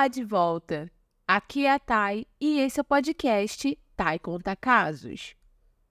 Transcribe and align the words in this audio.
Olá 0.00 0.08
de 0.08 0.24
volta! 0.24 0.90
Aqui 1.28 1.66
é 1.66 1.72
a 1.72 1.78
Thay 1.78 2.26
e 2.40 2.58
esse 2.60 2.80
é 2.80 2.82
o 2.82 2.84
podcast 2.84 3.78
Thay 3.94 4.18
Conta 4.18 4.56
Casos. 4.56 5.36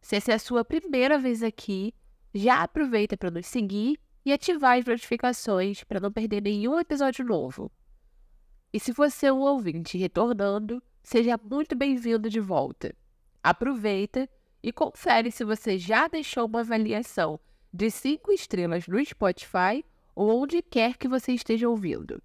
Se 0.01 0.15
essa 0.15 0.31
é 0.31 0.33
a 0.33 0.39
sua 0.39 0.65
primeira 0.65 1.19
vez 1.19 1.43
aqui, 1.43 1.93
já 2.33 2.63
aproveita 2.63 3.15
para 3.15 3.29
nos 3.29 3.45
seguir 3.45 3.99
e 4.25 4.33
ativar 4.33 4.79
as 4.79 4.85
notificações 4.85 5.83
para 5.83 5.99
não 5.99 6.11
perder 6.11 6.41
nenhum 6.41 6.79
episódio 6.79 7.23
novo. 7.23 7.71
E 8.73 8.79
se 8.79 8.91
você 8.91 9.27
é 9.27 9.31
um 9.31 9.41
ouvinte 9.41 9.95
retornando, 9.95 10.81
seja 11.03 11.39
muito 11.43 11.75
bem-vindo 11.75 12.31
de 12.31 12.39
volta. 12.39 12.95
Aproveita 13.43 14.27
e 14.63 14.71
confere 14.71 15.29
se 15.29 15.43
você 15.43 15.77
já 15.77 16.07
deixou 16.07 16.47
uma 16.47 16.61
avaliação 16.61 17.39
de 17.71 17.91
5 17.91 18.31
estrelas 18.31 18.87
no 18.87 19.05
Spotify 19.05 19.85
ou 20.15 20.41
onde 20.41 20.63
quer 20.63 20.97
que 20.97 21.07
você 21.07 21.31
esteja 21.31 21.69
ouvindo. 21.69 22.19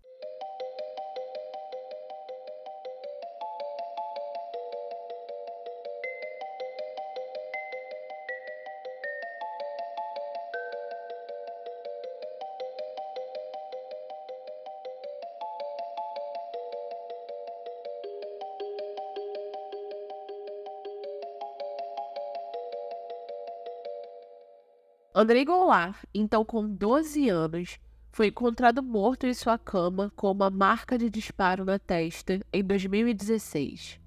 Andrei 25.24 25.42
Goulart, 25.42 26.04
então 26.12 26.44
com 26.44 26.68
12 26.68 27.30
anos, 27.30 27.78
foi 28.12 28.26
encontrado 28.26 28.82
morto 28.82 29.26
em 29.26 29.32
sua 29.32 29.56
cama 29.56 30.12
com 30.14 30.30
uma 30.30 30.50
marca 30.50 30.98
de 30.98 31.08
disparo 31.08 31.64
na 31.64 31.78
testa 31.78 32.40
em 32.52 32.62
2016. 32.62 33.98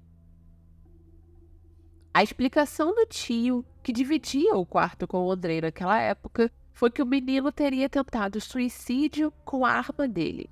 A 2.14 2.22
explicação 2.22 2.94
do 2.94 3.04
tio, 3.04 3.66
que 3.82 3.92
dividia 3.92 4.54
o 4.54 4.64
quarto 4.64 5.08
com 5.08 5.26
o 5.26 5.32
Andrei 5.32 5.60
naquela 5.60 6.00
época, 6.00 6.52
foi 6.72 6.88
que 6.88 7.02
o 7.02 7.06
menino 7.06 7.50
teria 7.50 7.88
tentado 7.88 8.40
suicídio 8.40 9.32
com 9.44 9.66
a 9.66 9.72
arma 9.72 10.06
dele. 10.06 10.48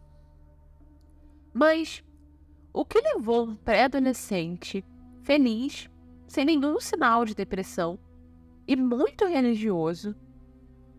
Mas 1.54 2.02
o 2.72 2.84
que 2.84 3.00
levou 3.00 3.50
um 3.50 3.54
pré-adolescente, 3.54 4.84
feliz, 5.22 5.88
sem 6.26 6.44
nenhum 6.44 6.80
sinal 6.80 7.24
de 7.24 7.36
depressão 7.36 8.00
e 8.66 8.74
muito 8.74 9.24
religioso, 9.26 10.12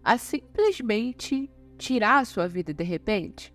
a 0.07 0.17
simplesmente 0.17 1.51
tirar 1.77 2.19
a 2.19 2.25
sua 2.25 2.47
vida 2.47 2.73
de 2.73 2.81
repente? 2.81 3.53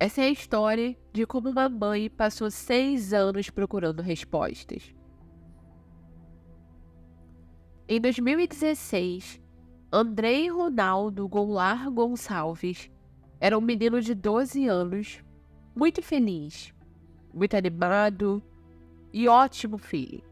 Essa 0.00 0.22
é 0.22 0.24
a 0.24 0.30
história 0.30 0.96
de 1.12 1.26
como 1.26 1.50
uma 1.50 1.68
mãe 1.68 2.08
passou 2.08 2.50
seis 2.50 3.12
anos 3.12 3.50
procurando 3.50 4.00
respostas. 4.00 4.94
Em 7.86 8.00
2016, 8.00 9.38
Andrei 9.92 10.48
Ronaldo 10.48 11.28
Goulart 11.28 11.90
Gonçalves 11.90 12.90
era 13.38 13.58
um 13.58 13.60
menino 13.60 14.00
de 14.00 14.14
12 14.14 14.66
anos, 14.66 15.22
muito 15.76 16.00
feliz, 16.00 16.72
muito 17.34 17.54
animado 17.54 18.42
e 19.12 19.28
ótimo 19.28 19.76
filho. 19.76 20.22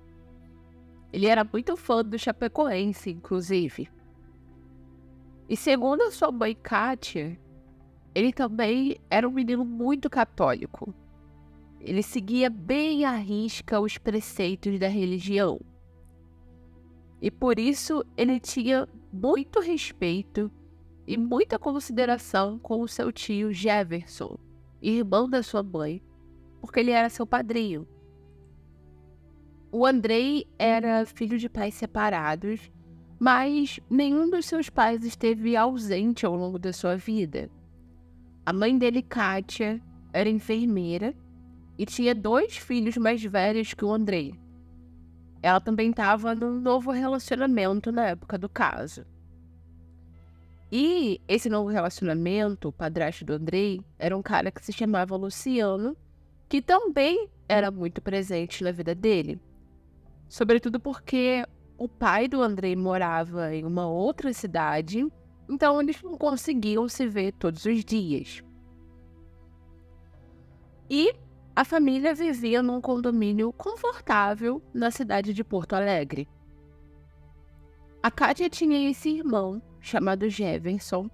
Ele 1.12 1.26
era 1.26 1.44
muito 1.44 1.76
fã 1.76 2.02
do 2.02 2.18
Chapecoense, 2.18 3.10
inclusive. 3.10 3.94
E 5.48 5.56
segundo 5.56 6.02
a 6.02 6.10
sua 6.10 6.32
mãe 6.32 6.56
Kátia, 6.60 7.38
ele 8.14 8.32
também 8.32 8.96
era 9.08 9.28
um 9.28 9.32
menino 9.32 9.64
muito 9.64 10.10
católico. 10.10 10.92
Ele 11.80 12.02
seguia 12.02 12.50
bem 12.50 13.04
à 13.04 13.12
risca 13.12 13.78
os 13.78 13.96
preceitos 13.96 14.78
da 14.78 14.88
religião. 14.88 15.60
E 17.20 17.30
por 17.30 17.58
isso 17.58 18.04
ele 18.16 18.40
tinha 18.40 18.88
muito 19.12 19.60
respeito 19.60 20.50
e 21.06 21.16
muita 21.16 21.58
consideração 21.58 22.58
com 22.58 22.80
o 22.80 22.88
seu 22.88 23.12
tio 23.12 23.52
Jefferson, 23.52 24.36
irmão 24.82 25.30
da 25.30 25.42
sua 25.42 25.62
mãe, 25.62 26.02
porque 26.60 26.80
ele 26.80 26.90
era 26.90 27.08
seu 27.08 27.26
padrinho. 27.26 27.86
O 29.70 29.86
Andrei 29.86 30.46
era 30.58 31.06
filho 31.06 31.38
de 31.38 31.48
pais 31.48 31.74
separados 31.74 32.70
mas 33.18 33.80
nenhum 33.88 34.28
dos 34.30 34.46
seus 34.46 34.68
pais 34.68 35.04
esteve 35.04 35.56
ausente 35.56 36.26
ao 36.26 36.36
longo 36.36 36.58
da 36.58 36.72
sua 36.72 36.96
vida. 36.96 37.50
A 38.44 38.52
mãe 38.52 38.76
dele, 38.76 39.02
Kátia, 39.02 39.82
era 40.12 40.28
enfermeira 40.28 41.14
e 41.78 41.84
tinha 41.84 42.14
dois 42.14 42.56
filhos 42.56 42.96
mais 42.96 43.22
velhos 43.22 43.74
que 43.74 43.84
o 43.84 43.92
Andrei. 43.92 44.34
Ela 45.42 45.60
também 45.60 45.90
estava 45.90 46.34
num 46.34 46.60
novo 46.60 46.90
relacionamento 46.90 47.92
na 47.92 48.06
época 48.08 48.38
do 48.38 48.48
caso. 48.48 49.04
E 50.70 51.20
esse 51.28 51.48
novo 51.48 51.70
relacionamento, 51.70 52.68
o 52.68 52.72
padrasto 52.72 53.24
do 53.24 53.34
Andrei, 53.34 53.80
era 53.98 54.16
um 54.16 54.22
cara 54.22 54.50
que 54.50 54.64
se 54.64 54.72
chamava 54.72 55.14
Luciano, 55.16 55.96
que 56.48 56.60
também 56.60 57.28
era 57.48 57.70
muito 57.70 58.02
presente 58.02 58.64
na 58.64 58.72
vida 58.72 58.94
dele. 58.94 59.40
Sobretudo 60.28 60.80
porque 60.80 61.46
o 61.78 61.88
pai 61.88 62.26
do 62.28 62.42
Andrei 62.42 62.74
morava 62.74 63.54
em 63.54 63.64
uma 63.64 63.86
outra 63.86 64.32
cidade, 64.32 65.06
então 65.48 65.80
eles 65.80 66.02
não 66.02 66.16
conseguiam 66.16 66.88
se 66.88 67.06
ver 67.06 67.32
todos 67.32 67.64
os 67.64 67.84
dias. 67.84 68.42
E 70.88 71.14
a 71.54 71.64
família 71.64 72.14
vivia 72.14 72.62
num 72.62 72.80
condomínio 72.80 73.52
confortável 73.52 74.62
na 74.72 74.90
cidade 74.90 75.34
de 75.34 75.42
Porto 75.42 75.74
Alegre. 75.74 76.28
A 78.02 78.10
Kátia 78.10 78.48
tinha 78.48 78.88
esse 78.88 79.08
irmão 79.08 79.60
chamado 79.80 80.28
Jefferson, 80.28 81.10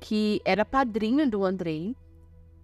que 0.00 0.40
era 0.44 0.64
padrinho 0.64 1.28
do 1.28 1.44
Andrei 1.44 1.96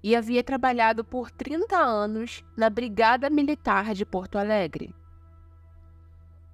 e 0.03 0.17
havia 0.17 0.43
trabalhado 0.43 1.05
por 1.05 1.31
30 1.31 1.77
anos 1.77 2.43
na 2.57 2.69
Brigada 2.69 3.31
Militar 3.31 3.95
de 3.95 4.05
Porto 4.05 4.37
Alegre. 4.37 4.95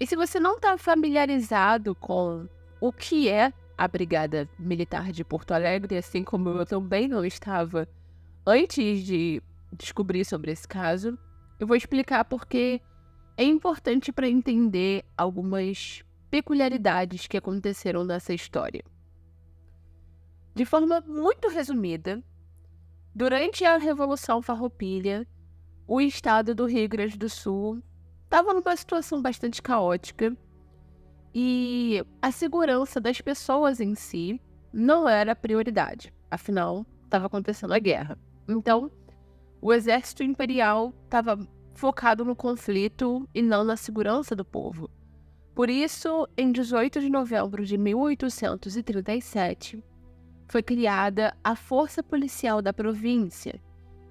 E 0.00 0.06
se 0.06 0.14
você 0.14 0.38
não 0.38 0.56
está 0.56 0.78
familiarizado 0.78 1.94
com 1.94 2.48
o 2.80 2.92
que 2.92 3.28
é 3.28 3.52
a 3.76 3.88
Brigada 3.88 4.48
Militar 4.58 5.10
de 5.10 5.24
Porto 5.24 5.52
Alegre, 5.52 5.96
assim 5.96 6.22
como 6.22 6.50
eu 6.50 6.66
também 6.66 7.08
não 7.08 7.24
estava 7.24 7.88
antes 8.46 9.04
de 9.04 9.42
descobrir 9.72 10.24
sobre 10.24 10.52
esse 10.52 10.66
caso, 10.66 11.18
eu 11.58 11.66
vou 11.66 11.76
explicar 11.76 12.24
porque 12.24 12.80
é 13.36 13.44
importante 13.44 14.12
para 14.12 14.28
entender 14.28 15.04
algumas 15.16 16.04
peculiaridades 16.30 17.26
que 17.26 17.36
aconteceram 17.36 18.04
nessa 18.04 18.32
história. 18.32 18.84
De 20.54 20.64
forma 20.64 21.00
muito 21.00 21.48
resumida, 21.48 22.22
durante 23.14 23.64
a 23.64 23.76
Revolução 23.78 24.42
Farroupilha, 24.42 25.26
o 25.86 26.00
estado 26.00 26.54
do 26.54 26.66
Rio 26.66 26.88
Grande 26.88 27.16
do 27.16 27.28
Sul 27.28 27.82
estava 28.28 28.52
numa 28.52 28.76
situação 28.76 29.22
bastante 29.22 29.62
caótica 29.62 30.36
e 31.34 32.04
a 32.20 32.30
segurança 32.30 33.00
das 33.00 33.22
pessoas 33.22 33.80
em 33.80 33.94
si 33.94 34.38
não 34.70 35.08
era 35.08 35.34
prioridade. 35.34 36.12
Afinal, 36.30 36.84
estava 37.04 37.26
acontecendo 37.26 37.72
a 37.72 37.78
guerra. 37.78 38.18
Então, 38.46 38.90
o 39.62 39.72
exército 39.72 40.22
imperial 40.22 40.92
estava 41.04 41.38
focado 41.74 42.22
no 42.22 42.36
conflito 42.36 43.26
e 43.34 43.40
não 43.40 43.64
na 43.64 43.78
segurança 43.78 44.36
do 44.36 44.44
povo. 44.44 44.90
Por 45.54 45.70
isso, 45.70 46.28
em 46.36 46.52
18 46.52 47.00
de 47.00 47.08
novembro 47.08 47.64
de 47.64 47.78
1837, 47.78 49.82
foi 50.48 50.62
criada 50.62 51.34
a 51.42 51.56
Força 51.56 52.02
Policial 52.02 52.60
da 52.60 52.74
província, 52.74 53.58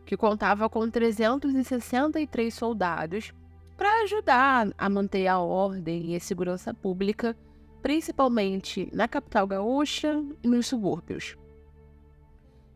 que 0.07 0.17
contava 0.17 0.67
com 0.67 0.89
363 0.89 2.51
soldados 2.51 3.31
para 3.77 4.01
ajudar 4.03 4.73
a 4.75 4.89
manter 4.89 5.27
a 5.27 5.39
ordem 5.39 6.07
e 6.11 6.15
a 6.15 6.19
segurança 6.19 6.73
pública, 6.73 7.37
principalmente 7.81 8.89
na 8.91 9.07
capital 9.07 9.45
gaúcha 9.45 10.21
e 10.43 10.47
nos 10.47 10.65
subúrbios. 10.65 11.37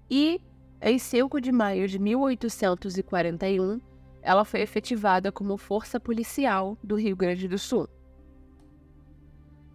E, 0.09 0.39
em 0.79 0.99
5 0.99 1.41
de 1.41 1.51
maio 1.51 1.87
de 1.87 1.97
1841, 1.97 3.81
ela 4.21 4.45
foi 4.45 4.61
efetivada 4.61 5.31
como 5.31 5.57
Força 5.57 5.99
Policial 5.99 6.77
do 6.83 6.95
Rio 6.95 7.15
Grande 7.15 7.47
do 7.47 7.57
Sul. 7.57 7.89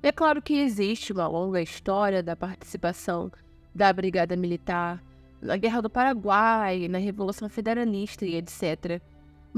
É 0.02 0.12
claro 0.12 0.40
que 0.40 0.60
existe 0.60 1.12
uma 1.12 1.26
longa 1.26 1.60
história 1.60 2.22
da 2.22 2.36
participação 2.36 3.32
da 3.74 3.92
Brigada 3.92 4.36
Militar 4.36 5.02
na 5.42 5.56
Guerra 5.56 5.80
do 5.82 5.90
Paraguai, 5.90 6.86
na 6.86 6.98
Revolução 6.98 7.48
Federalista 7.48 8.24
e 8.24 8.36
etc. 8.36 9.02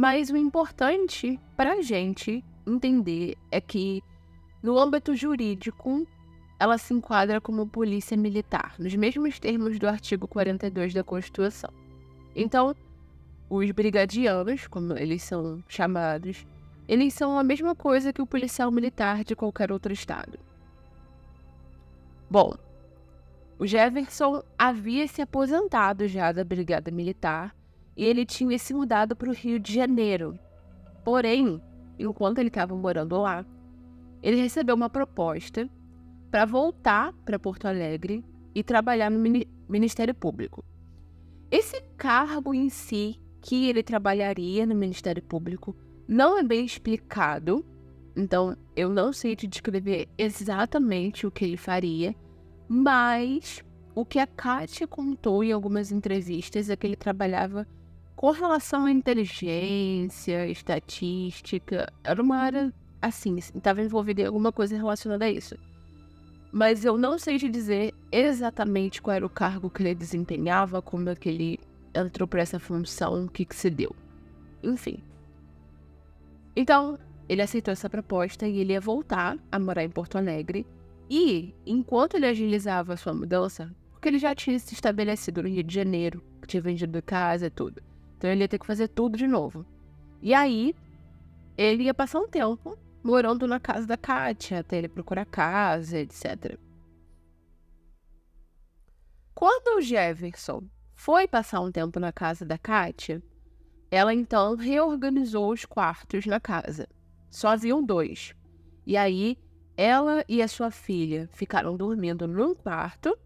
Mas 0.01 0.31
o 0.31 0.37
importante 0.37 1.41
para 1.57 1.73
a 1.73 1.83
gente 1.83 2.45
entender 2.65 3.37
é 3.51 3.61
que, 3.61 4.01
no 4.63 4.79
âmbito 4.79 5.13
jurídico, 5.17 6.07
ela 6.57 6.79
se 6.79 6.95
enquadra 6.95 7.41
como 7.41 7.67
polícia 7.67 8.17
militar, 8.17 8.77
nos 8.79 8.95
mesmos 8.95 9.41
termos 9.41 9.77
do 9.77 9.89
artigo 9.89 10.29
42 10.29 10.95
da 10.95 11.03
Constituição. 11.03 11.73
Então, 12.33 12.77
os 13.51 13.69
brigadianos, 13.73 14.69
como 14.69 14.97
eles 14.97 15.25
são 15.25 15.65
chamados, 15.67 16.47
eles 16.87 17.13
são 17.13 17.37
a 17.37 17.43
mesma 17.43 17.75
coisa 17.75 18.13
que 18.13 18.23
o 18.23 18.27
policial 18.27 18.71
militar 18.71 19.25
de 19.25 19.35
qualquer 19.35 19.73
outro 19.73 19.93
estado. 19.93 20.39
Bom, 22.31 22.55
o 23.59 23.67
Jefferson 23.67 24.45
havia 24.57 25.09
se 25.09 25.21
aposentado 25.21 26.07
já 26.07 26.31
da 26.31 26.45
Brigada 26.45 26.89
Militar 26.93 27.58
e 27.99 28.05
ele 28.05 28.25
tinha 28.25 28.57
se 28.61 28.73
mudado 28.73 29.17
para 29.17 29.29
o 29.29 29.35
Rio 29.35 29.59
de 29.59 29.75
Janeiro. 29.75 30.39
Porém, 31.05 31.61
enquanto 31.99 32.39
ele 32.39 32.47
estava 32.47 32.77
morando 32.77 33.21
lá, 33.21 33.45
ele 34.23 34.41
recebeu 34.41 34.77
uma 34.77 34.89
proposta 34.89 35.69
para 36.31 36.45
voltar 36.45 37.13
para 37.25 37.41
Porto 37.41 37.67
Alegre 37.67 38.25
e 38.55 38.63
trabalhar 38.63 39.11
no 39.11 39.19
Ministério 39.69 40.15
Público. 40.15 40.65
Esse 41.51 41.81
cargo 41.97 42.55
em 42.55 42.69
si 42.69 43.21
que 43.41 43.69
ele 43.69 43.83
trabalharia 43.83 44.65
no 44.65 44.77
Ministério 44.77 45.23
Público 45.23 45.77
não 46.07 46.39
é 46.39 46.43
bem 46.45 46.65
explicado, 46.65 47.67
então 48.15 48.57
eu 48.77 48.91
não 48.91 49.13
sei 49.13 49.35
te 49.35 49.49
descrever 49.49 50.09
exatamente 50.17 51.27
o 51.27 51.33
que 51.33 51.45
ele 51.45 51.57
faria, 51.57 52.15
mas 52.69 53.65
o 53.93 54.05
que 54.05 54.21
a 54.21 54.27
Kátia 54.27 54.87
contou 54.87 55.43
em 55.43 55.51
algumas 55.51 55.91
entrevistas 55.91 56.71
é 56.71 56.77
que 56.77 56.87
ele 56.87 56.97
trabalhava 56.97 57.67
com 58.19 58.33
relação 58.33 58.87
à 58.87 58.91
inteligência, 58.91 60.49
estatística, 60.49 61.89
era 62.03 62.21
uma 62.21 62.37
área 62.37 62.75
assim, 63.01 63.37
estava 63.37 63.81
envolvido 63.81 64.21
em 64.21 64.27
alguma 64.27 64.51
coisa 64.51 64.77
relacionada 64.77 65.25
a 65.25 65.31
isso. 65.31 65.57
Mas 66.51 66.85
eu 66.85 66.99
não 66.99 67.17
sei 67.17 67.39
te 67.39 67.49
dizer 67.49 67.95
exatamente 68.11 69.01
qual 69.01 69.15
era 69.15 69.25
o 69.25 69.31
cargo 69.31 69.71
que 69.71 69.85
ele 69.85 69.95
desempenhava, 69.95 70.83
como 70.83 71.09
é 71.09 71.15
que 71.15 71.29
ele 71.29 71.61
entrou 71.95 72.27
para 72.27 72.43
essa 72.43 72.59
função, 72.59 73.27
o 73.27 73.31
que, 73.31 73.45
que 73.45 73.55
se 73.55 73.71
deu. 73.71 73.95
Enfim. 74.65 75.01
Então, 76.57 76.99
ele 77.29 77.43
aceitou 77.43 77.71
essa 77.71 77.89
proposta 77.89 78.49
e 78.49 78.59
ele 78.59 78.73
ia 78.73 78.81
voltar 78.81 79.39
a 79.53 79.61
morar 79.61 79.85
em 79.85 79.91
Porto 79.91 80.19
Alegre. 80.19 80.67
E, 81.09 81.55
enquanto 81.65 82.17
ele 82.17 82.27
agilizava 82.27 82.95
a 82.95 82.97
sua 82.97 83.15
mudança, 83.15 83.73
porque 83.93 84.09
ele 84.09 84.19
já 84.19 84.35
tinha 84.35 84.59
se 84.59 84.75
estabelecido 84.75 85.41
no 85.41 85.49
Rio 85.49 85.63
de 85.63 85.73
Janeiro, 85.73 86.21
tinha 86.49 86.61
vendido 86.61 87.01
casa 87.01 87.47
e 87.47 87.51
tudo. 87.51 87.88
Então 88.19 88.29
ele 88.29 88.43
ia 88.43 88.49
ter 88.49 88.59
que 88.59 88.67
fazer 88.67 88.89
tudo 88.89 89.17
de 89.17 89.29
novo. 89.29 89.65
E 90.21 90.35
aí, 90.35 90.75
ele 91.57 91.85
ia 91.85 91.95
passar 91.95 92.19
um 92.19 92.27
tempo 92.29 92.77
morando 93.03 93.47
na 93.47 93.61
casa 93.61 93.87
da 93.87 93.97
Kátia, 93.97 94.59
até 94.59 94.77
ele 94.77 94.89
procurar 94.89 95.25
casa, 95.25 95.99
etc. 95.99 96.59
Quando 99.33 99.79
o 99.79 99.81
Jefferson 99.81 100.65
foi 100.93 101.29
passar 101.29 101.61
um 101.61 101.71
tempo 101.71 102.01
na 102.01 102.11
casa 102.13 102.45
da 102.45 102.59
Kátia, 102.59 103.23
ela 103.89 104.13
então 104.13 104.57
reorganizou 104.57 105.53
os 105.53 105.65
quartos 105.65 106.27
na 106.27 106.41
casa. 106.41 106.89
Só 107.31 107.49
haviam 107.49 107.81
dois. 107.81 108.35
E 108.85 108.97
aí, 108.97 109.39
ela 109.77 110.25
e 110.29 110.43
a 110.43 110.49
sua 110.49 110.73
filha 110.73 111.31
ficaram 111.33 111.77
dormindo 111.77 112.27
num 112.27 112.53
quarto, 112.53 113.17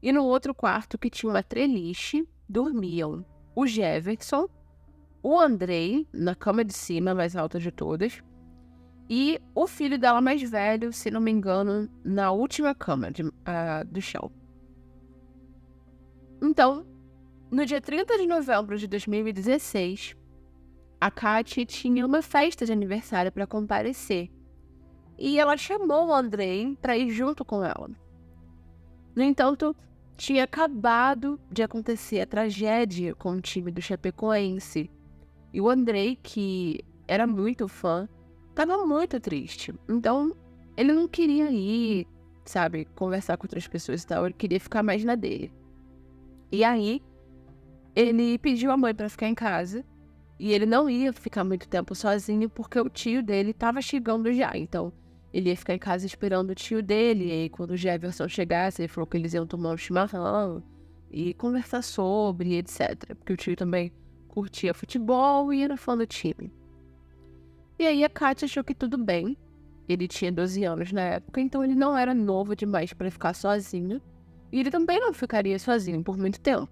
e 0.00 0.12
no 0.12 0.22
outro 0.22 0.54
quarto, 0.54 0.96
que 0.96 1.10
tinha 1.10 1.30
uma 1.30 1.42
treliche, 1.42 2.28
dormiam 2.48 3.26
o 3.54 3.66
Jefferson, 3.66 4.48
o 5.22 5.38
Andrei, 5.38 6.06
na 6.12 6.34
cama 6.34 6.64
de 6.64 6.74
cima, 6.74 7.14
mais 7.14 7.34
alta 7.34 7.58
de 7.58 7.70
todas, 7.70 8.22
e 9.08 9.40
o 9.54 9.66
filho 9.66 9.98
dela 9.98 10.20
mais 10.20 10.42
velho, 10.42 10.92
se 10.92 11.10
não 11.10 11.20
me 11.20 11.30
engano, 11.30 11.88
na 12.04 12.30
última 12.32 12.74
cama 12.74 13.10
de, 13.10 13.22
uh, 13.22 13.32
do 13.86 14.00
chão. 14.00 14.30
Então, 16.42 16.86
no 17.50 17.64
dia 17.64 17.80
30 17.80 18.18
de 18.18 18.26
novembro 18.26 18.76
de 18.76 18.86
2016, 18.86 20.16
a 21.00 21.10
Katy 21.10 21.66
tinha 21.66 22.04
uma 22.04 22.22
festa 22.22 22.64
de 22.64 22.72
aniversário 22.72 23.30
para 23.30 23.46
comparecer. 23.46 24.30
E 25.18 25.38
ela 25.38 25.56
chamou 25.56 26.08
o 26.08 26.14
Andrei 26.14 26.76
para 26.80 26.96
ir 26.96 27.10
junto 27.10 27.44
com 27.44 27.62
ela. 27.62 27.90
No 29.14 29.22
entanto, 29.22 29.76
tinha 30.16 30.44
acabado 30.44 31.40
de 31.50 31.62
acontecer 31.62 32.20
a 32.20 32.26
tragédia 32.26 33.14
com 33.14 33.32
o 33.32 33.40
time 33.40 33.70
do 33.70 33.82
Chapecoense. 33.82 34.90
E 35.52 35.60
o 35.60 35.68
Andrei, 35.68 36.18
que 36.22 36.80
era 37.06 37.26
muito 37.26 37.68
fã, 37.68 38.08
estava 38.50 38.84
muito 38.86 39.20
triste. 39.20 39.74
Então, 39.88 40.34
ele 40.76 40.92
não 40.92 41.08
queria 41.08 41.50
ir, 41.50 42.06
sabe, 42.44 42.86
conversar 42.96 43.36
com 43.36 43.44
outras 43.44 43.66
pessoas 43.66 44.02
e 44.02 44.06
tal. 44.06 44.24
Ele 44.24 44.34
queria 44.34 44.60
ficar 44.60 44.82
mais 44.82 45.04
na 45.04 45.14
dele. 45.14 45.52
E 46.50 46.64
aí, 46.64 47.02
ele 47.94 48.38
pediu 48.38 48.70
a 48.70 48.76
mãe 48.76 48.94
para 48.94 49.08
ficar 49.08 49.28
em 49.28 49.34
casa. 49.34 49.84
E 50.38 50.52
ele 50.52 50.66
não 50.66 50.90
ia 50.90 51.12
ficar 51.12 51.44
muito 51.44 51.68
tempo 51.68 51.94
sozinho 51.94 52.50
porque 52.50 52.78
o 52.80 52.88
tio 52.88 53.22
dele 53.22 53.50
estava 53.50 53.80
chegando 53.80 54.32
já. 54.32 54.56
Então, 54.56 54.92
ele 55.34 55.50
ia 55.50 55.56
ficar 55.56 55.74
em 55.74 55.78
casa 55.80 56.06
esperando 56.06 56.50
o 56.50 56.54
tio 56.54 56.80
dele. 56.80 57.26
E 57.26 57.32
aí, 57.32 57.48
quando 57.48 57.72
o 57.72 57.76
Jefferson 57.76 58.28
chegasse, 58.28 58.82
ele 58.82 58.88
falou 58.88 59.04
que 59.04 59.16
eles 59.16 59.34
iam 59.34 59.44
tomar 59.44 59.72
um 59.72 59.76
chimarrão 59.76 60.62
e 61.10 61.34
conversar 61.34 61.82
sobre, 61.82 62.54
etc. 62.54 63.16
Porque 63.16 63.32
o 63.32 63.36
tio 63.36 63.56
também 63.56 63.92
curtia 64.28 64.72
futebol 64.72 65.52
e 65.52 65.64
era 65.64 65.76
fã 65.76 65.96
do 65.98 66.06
time. 66.06 66.52
E 67.76 67.84
aí 67.84 68.04
a 68.04 68.08
Kátia 68.08 68.46
achou 68.46 68.62
que 68.62 68.76
tudo 68.76 68.96
bem. 68.96 69.36
Ele 69.88 70.06
tinha 70.06 70.30
12 70.30 70.62
anos 70.62 70.92
na 70.92 71.00
época, 71.00 71.40
então 71.40 71.64
ele 71.64 71.74
não 71.74 71.98
era 71.98 72.14
novo 72.14 72.54
demais 72.54 72.92
para 72.92 73.10
ficar 73.10 73.34
sozinho. 73.34 74.00
E 74.52 74.60
ele 74.60 74.70
também 74.70 75.00
não 75.00 75.12
ficaria 75.12 75.58
sozinho 75.58 76.00
por 76.04 76.16
muito 76.16 76.40
tempo. 76.40 76.68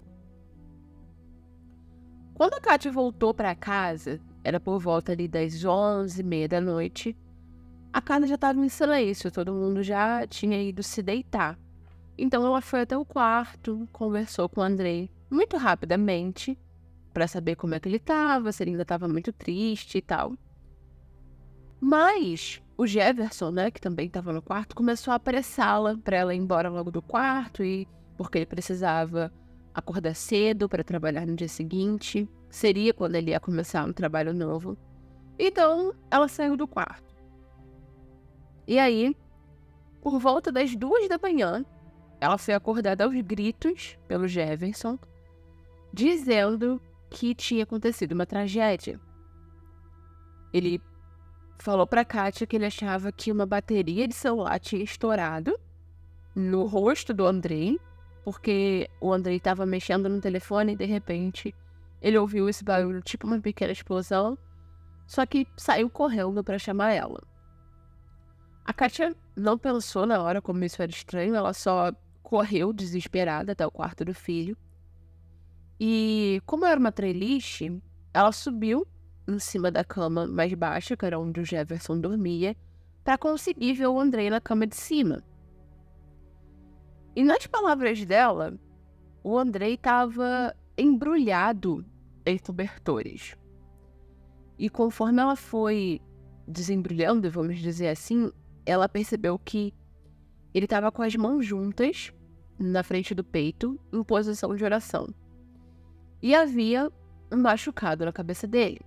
Quando 2.32 2.55
a 2.55 2.61
Kátia 2.61 2.93
voltou 2.93 3.35
para 3.35 3.56
casa, 3.56 4.20
era 4.44 4.61
por 4.61 4.79
volta 4.79 5.11
ali 5.11 5.26
das 5.26 5.53
11h30 5.53 6.49
da 6.49 6.61
noite, 6.61 7.17
a 7.93 8.00
casa 8.00 8.27
já 8.27 8.37
estava 8.37 8.59
em 8.65 8.69
silêncio, 8.69 9.31
todo 9.31 9.53
mundo 9.53 9.83
já 9.83 10.27
tinha 10.27 10.62
ido 10.62 10.83
se 10.83 11.03
deitar. 11.03 11.59
Então 12.17 12.44
ela 12.44 12.61
foi 12.61 12.83
até 12.83 12.97
o 12.97 13.05
quarto, 13.05 13.89
conversou 13.93 14.49
com 14.49 14.61
o 14.61 14.65
Andrei 14.65 15.11
muito 15.31 15.56
rapidamente, 15.56 16.59
para 17.12 17.29
saber 17.29 17.56
como 17.56 17.75
é 17.75 17.81
que 17.81 17.89
ele 17.89 17.97
estava, 17.97 18.50
se 18.53 18.62
ele 18.62 18.71
ainda 18.71 18.83
estava 18.83 19.06
muito 19.06 19.33
triste 19.33 19.99
e 19.99 20.03
tal. 20.03 20.35
Mas 21.81 22.62
o 22.77 22.87
Jefferson, 22.87 23.50
né, 23.50 23.71
que 23.71 23.81
também 23.81 24.06
estava 24.06 24.33
no 24.33 24.41
quarto, 24.41 24.75
começou 24.75 25.12
a 25.12 25.17
apressá-la 25.17 25.97
para 25.99 26.17
ela 26.17 26.35
ir 26.35 26.39
embora 26.39 26.69
logo 26.69 26.91
do 26.91 27.03
quarto 27.03 27.62
e 27.62 27.87
porque 28.17 28.39
ele 28.39 28.47
precisava 28.47 29.33
acordar 29.75 30.15
cedo 30.15 30.69
para 30.69 30.85
trabalhar 30.85 31.27
no 31.27 31.35
dia 31.35 31.49
seguinte. 31.49 32.29
Seria 32.49 32.94
quando 32.94 33.17
ele 33.17 33.31
ia 33.31 33.41
começar 33.41 33.85
um 33.85 33.93
trabalho 33.93 34.33
novo. 34.33 34.77
Então, 35.39 35.94
ela 36.11 36.29
saiu 36.29 36.56
do 36.56 36.69
quarto. 36.69 37.11
E 38.66 38.78
aí, 38.78 39.16
por 40.00 40.19
volta 40.19 40.52
das 40.52 40.74
duas 40.76 41.08
da 41.08 41.19
manhã, 41.19 41.64
ela 42.20 42.38
foi 42.38 42.54
acordada 42.54 43.04
aos 43.04 43.20
gritos 43.20 43.98
pelo 44.06 44.28
Jefferson, 44.28 44.98
dizendo 45.92 46.81
que 47.10 47.34
tinha 47.34 47.64
acontecido 47.64 48.12
uma 48.12 48.26
tragédia. 48.26 49.00
Ele 50.52 50.81
falou 51.58 51.86
pra 51.86 52.04
Kátia 52.04 52.46
que 52.46 52.56
ele 52.56 52.66
achava 52.66 53.12
que 53.12 53.32
uma 53.32 53.46
bateria 53.46 54.06
de 54.06 54.14
celular 54.14 54.58
tinha 54.58 54.82
estourado 54.82 55.58
no 56.34 56.64
rosto 56.66 57.12
do 57.12 57.26
Andrei, 57.26 57.78
porque 58.24 58.88
o 59.00 59.12
Andrei 59.12 59.36
estava 59.36 59.66
mexendo 59.66 60.08
no 60.08 60.20
telefone 60.20 60.72
e 60.72 60.76
de 60.76 60.84
repente 60.84 61.54
ele 62.00 62.19
ouviu 62.19 62.48
esse 62.48 62.64
barulho, 62.64 63.00
tipo 63.02 63.26
uma 63.26 63.40
pequena 63.40 63.72
explosão, 63.72 64.36
só 65.06 65.24
que 65.26 65.46
saiu 65.56 65.88
correndo 65.88 66.42
para 66.42 66.58
chamar 66.58 66.92
ela. 66.92 67.31
A 68.64 68.72
Kátia 68.72 69.14
não 69.36 69.58
pensou 69.58 70.06
na 70.06 70.22
hora 70.22 70.40
como 70.40 70.64
isso 70.64 70.81
era 70.81 70.90
estranho, 70.90 71.34
ela 71.34 71.52
só 71.52 71.92
correu 72.22 72.72
desesperada 72.72 73.52
até 73.52 73.66
o 73.66 73.70
quarto 73.70 74.04
do 74.04 74.14
filho. 74.14 74.56
E 75.81 76.40
como 76.46 76.64
era 76.64 76.78
uma 76.78 76.92
treliche, 76.92 77.82
ela 78.14 78.31
subiu 78.31 78.86
em 79.26 79.38
cima 79.38 79.70
da 79.70 79.84
cama 79.84 80.26
mais 80.26 80.52
baixa, 80.54 80.96
que 80.96 81.04
era 81.04 81.19
onde 81.19 81.40
o 81.40 81.44
Jefferson 81.44 81.98
dormia, 81.98 82.56
para 83.02 83.19
conseguir 83.19 83.74
ver 83.74 83.88
o 83.88 83.98
Andrei 83.98 84.31
na 84.31 84.40
cama 84.40 84.66
de 84.66 84.76
cima. 84.76 85.24
E 87.16 87.24
nas 87.24 87.46
palavras 87.46 88.04
dela, 88.04 88.58
o 89.22 89.36
Andrei 89.36 89.74
estava 89.74 90.54
embrulhado 90.78 91.84
em 92.24 92.38
cobertores. 92.38 93.36
E 94.58 94.70
conforme 94.70 95.20
ela 95.20 95.36
foi 95.36 96.00
desembrulhando, 96.46 97.31
vamos 97.31 97.58
dizer 97.58 97.88
assim, 97.88 98.31
ela 98.64 98.88
percebeu 98.88 99.38
que 99.38 99.72
ele 100.54 100.66
estava 100.66 100.92
com 100.92 101.02
as 101.02 101.14
mãos 101.16 101.44
juntas 101.44 102.12
na 102.58 102.82
frente 102.82 103.14
do 103.14 103.24
peito, 103.24 103.78
em 103.92 104.02
posição 104.02 104.54
de 104.54 104.64
oração. 104.64 105.08
E 106.20 106.34
havia 106.34 106.90
um 107.31 107.38
machucado 107.38 108.04
na 108.04 108.12
cabeça 108.12 108.46
dele. 108.46 108.81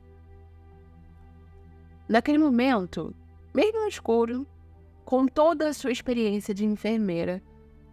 Naquele 2.08 2.38
momento, 2.38 3.13
mesmo 3.53 3.82
no 3.82 3.88
escuro, 3.88 4.48
com 5.03 5.27
toda 5.27 5.67
a 5.67 5.74
sua 5.74 5.91
experiência 5.91 6.53
de 6.53 6.65
enfermeira, 6.65 7.41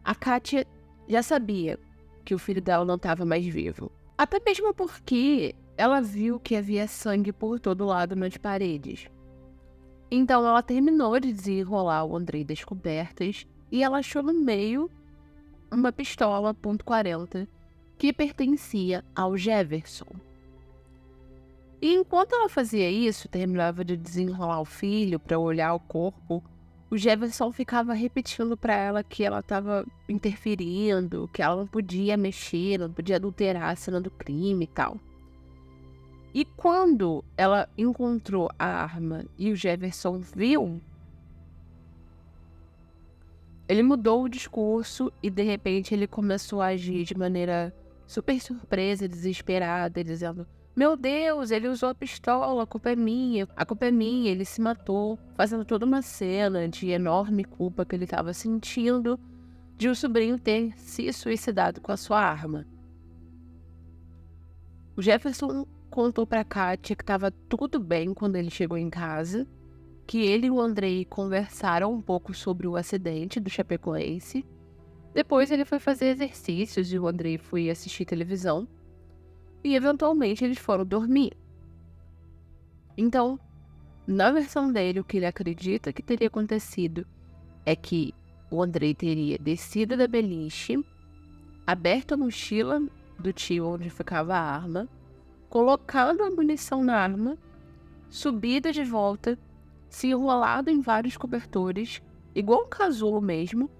a 0.04 0.14
Kátia 0.14 0.66
já 1.08 1.22
sabia 1.22 1.78
que 2.24 2.34
o 2.34 2.38
filho 2.38 2.60
dela 2.60 2.84
não 2.84 2.96
estava 2.96 3.24
mais 3.24 3.46
vivo. 3.46 3.90
Até 4.16 4.38
mesmo 4.44 4.72
porque 4.74 5.54
ela 5.76 6.00
viu 6.00 6.38
que 6.38 6.54
havia 6.54 6.86
sangue 6.86 7.32
por 7.32 7.58
todo 7.58 7.86
lado 7.86 8.14
nas 8.14 8.36
paredes. 8.36 9.08
Então 10.14 10.46
ela 10.46 10.62
terminou 10.62 11.18
de 11.18 11.32
desenrolar 11.32 12.04
o 12.04 12.14
Andrei 12.14 12.44
descobertas 12.44 13.46
e 13.70 13.82
ela 13.82 13.96
achou 13.96 14.22
no 14.22 14.34
meio 14.34 14.90
uma 15.70 15.90
pistola 15.90 16.52
.40 16.52 17.48
que 17.96 18.12
pertencia 18.12 19.02
ao 19.16 19.38
Jefferson. 19.38 20.04
E 21.80 21.94
enquanto 21.94 22.34
ela 22.34 22.50
fazia 22.50 22.90
isso, 22.90 23.26
terminava 23.26 23.82
de 23.82 23.96
desenrolar 23.96 24.60
o 24.60 24.66
filho 24.66 25.18
para 25.18 25.38
olhar 25.38 25.72
o 25.72 25.80
corpo, 25.80 26.44
o 26.90 26.98
Jefferson 26.98 27.50
ficava 27.50 27.94
repetindo 27.94 28.54
para 28.54 28.74
ela 28.74 29.02
que 29.02 29.24
ela 29.24 29.38
estava 29.38 29.86
interferindo, 30.06 31.26
que 31.32 31.40
ela 31.40 31.56
não 31.56 31.66
podia 31.66 32.18
mexer, 32.18 32.76
não 32.78 32.92
podia 32.92 33.16
adulterar 33.16 33.70
a 33.70 33.76
cena 33.76 33.98
do 33.98 34.10
crime 34.10 34.64
e 34.64 34.68
tal. 34.68 35.00
E 36.34 36.44
quando 36.44 37.22
ela 37.36 37.68
encontrou 37.76 38.50
a 38.58 38.66
arma 38.66 39.24
e 39.38 39.52
o 39.52 39.56
Jefferson 39.56 40.18
viu, 40.18 40.80
ele 43.68 43.82
mudou 43.82 44.24
o 44.24 44.28
discurso 44.28 45.12
e 45.22 45.28
de 45.28 45.42
repente 45.42 45.94
ele 45.94 46.06
começou 46.06 46.62
a 46.62 46.68
agir 46.68 47.04
de 47.04 47.16
maneira 47.16 47.74
super 48.06 48.40
surpresa, 48.40 49.06
desesperada, 49.06 50.02
dizendo: 50.02 50.46
Meu 50.74 50.96
Deus, 50.96 51.50
ele 51.50 51.68
usou 51.68 51.90
a 51.90 51.94
pistola, 51.94 52.62
a 52.62 52.66
culpa 52.66 52.90
é 52.90 52.96
minha, 52.96 53.46
a 53.54 53.64
culpa 53.66 53.86
é 53.86 53.90
minha, 53.90 54.30
ele 54.30 54.44
se 54.44 54.60
matou, 54.60 55.18
fazendo 55.34 55.64
toda 55.64 55.84
uma 55.84 56.00
cena 56.00 56.66
de 56.66 56.90
enorme 56.90 57.44
culpa 57.44 57.84
que 57.84 57.94
ele 57.94 58.04
estava 58.04 58.32
sentindo 58.32 59.20
de 59.76 59.88
o 59.88 59.94
sobrinho 59.94 60.38
ter 60.38 60.72
se 60.78 61.12
suicidado 61.12 61.80
com 61.80 61.92
a 61.92 61.96
sua 61.96 62.20
arma. 62.20 62.66
O 64.94 65.02
Jefferson 65.02 65.66
contou 65.92 66.26
para 66.26 66.42
Kátia 66.42 66.96
que 66.96 67.02
estava 67.02 67.30
tudo 67.30 67.78
bem 67.78 68.14
quando 68.14 68.36
ele 68.36 68.48
chegou 68.48 68.78
em 68.78 68.88
casa, 68.88 69.46
que 70.06 70.22
ele 70.22 70.46
e 70.46 70.50
o 70.50 70.58
Andrei 70.58 71.04
conversaram 71.04 71.92
um 71.92 72.00
pouco 72.00 72.32
sobre 72.32 72.66
o 72.66 72.76
acidente 72.76 73.38
do 73.38 73.50
Chapecoense. 73.50 74.42
Depois 75.12 75.50
ele 75.50 75.66
foi 75.66 75.78
fazer 75.78 76.06
exercícios 76.06 76.90
e 76.90 76.98
o 76.98 77.06
Andrei 77.06 77.36
foi 77.36 77.68
assistir 77.68 78.06
televisão. 78.06 78.66
E 79.62 79.76
eventualmente 79.76 80.42
eles 80.42 80.58
foram 80.58 80.86
dormir. 80.86 81.34
Então, 82.96 83.38
na 84.06 84.32
versão 84.32 84.72
dele, 84.72 84.98
o 84.98 85.04
que 85.04 85.18
ele 85.18 85.26
acredita 85.26 85.92
que 85.92 86.02
teria 86.02 86.28
acontecido 86.28 87.06
é 87.66 87.76
que 87.76 88.14
o 88.50 88.62
Andrei 88.62 88.94
teria 88.94 89.38
descido 89.38 89.94
da 89.94 90.08
beliche, 90.08 90.82
aberto 91.66 92.14
a 92.14 92.16
mochila 92.16 92.82
do 93.18 93.30
tio 93.30 93.66
onde 93.66 93.90
ficava 93.90 94.34
a 94.34 94.40
arma, 94.40 94.88
colocado 95.52 96.22
a 96.22 96.30
munição 96.30 96.82
na 96.82 96.96
arma, 96.96 97.36
subido 98.08 98.72
de 98.72 98.82
volta, 98.82 99.38
se 99.86 100.06
enrolado 100.06 100.70
em 100.70 100.80
vários 100.80 101.18
cobertores, 101.18 102.00
igual 102.34 102.64
um 102.64 102.68
casulo 102.70 103.20
mesmo, 103.20 103.70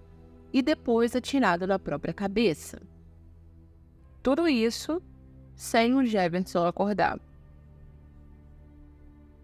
e 0.52 0.61
depois 0.61 1.17
atirado 1.17 1.67
na 1.67 1.79
própria 1.79 2.12
cabeça. 2.12 2.79
Tudo 4.23 4.47
isso 4.47 5.00
sem 5.55 5.95
o 5.95 6.05
Jefferson 6.05 6.67
acordar. 6.67 7.19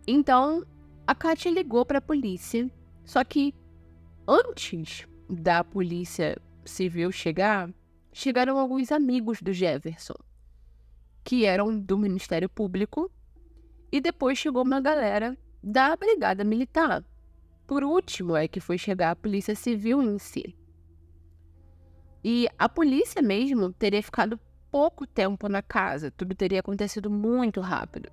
Então, 0.07 0.67
a 1.07 1.15
Katia 1.15 1.51
ligou 1.51 1.87
para 1.87 1.97
a 1.97 2.03
polícia, 2.03 2.71
só 3.07 3.25
que 3.25 3.55
antes 4.29 5.09
da 5.31 5.65
polícia 5.65 6.37
civil 6.63 7.11
chegar, 7.11 7.71
chegaram 8.13 8.59
alguns 8.59 8.93
amigos 8.93 9.41
do 9.41 9.51
Jefferson 9.51 10.28
que 11.29 11.45
eram 11.45 11.79
do 11.79 11.99
Ministério 11.99 12.49
Público, 12.49 13.13
e 13.93 14.01
depois 14.01 14.39
chegou 14.39 14.65
uma 14.65 14.81
galera 14.81 15.37
da 15.63 15.95
Brigada 15.95 16.43
Militar. 16.43 17.05
Por 17.67 17.85
último, 17.85 18.35
é 18.35 18.49
que 18.49 18.61
foi 18.61 18.79
chegar 18.79 19.11
a 19.11 19.17
Polícia 19.17 19.55
Civil 19.55 20.03
em 20.03 20.19
si. 20.19 20.57
E 22.25 22.49
a 22.59 22.67
polícia 22.67 23.21
mesmo 23.21 23.71
teria 23.75 24.03
ficado 24.03 24.41
pouco 24.71 25.07
tempo 25.07 25.51
na 25.51 25.61
casa, 25.61 26.11
tudo 26.11 26.35
teria 26.35 26.61
acontecido 26.61 27.11
muito 27.11 27.61
rápido. 27.61 28.09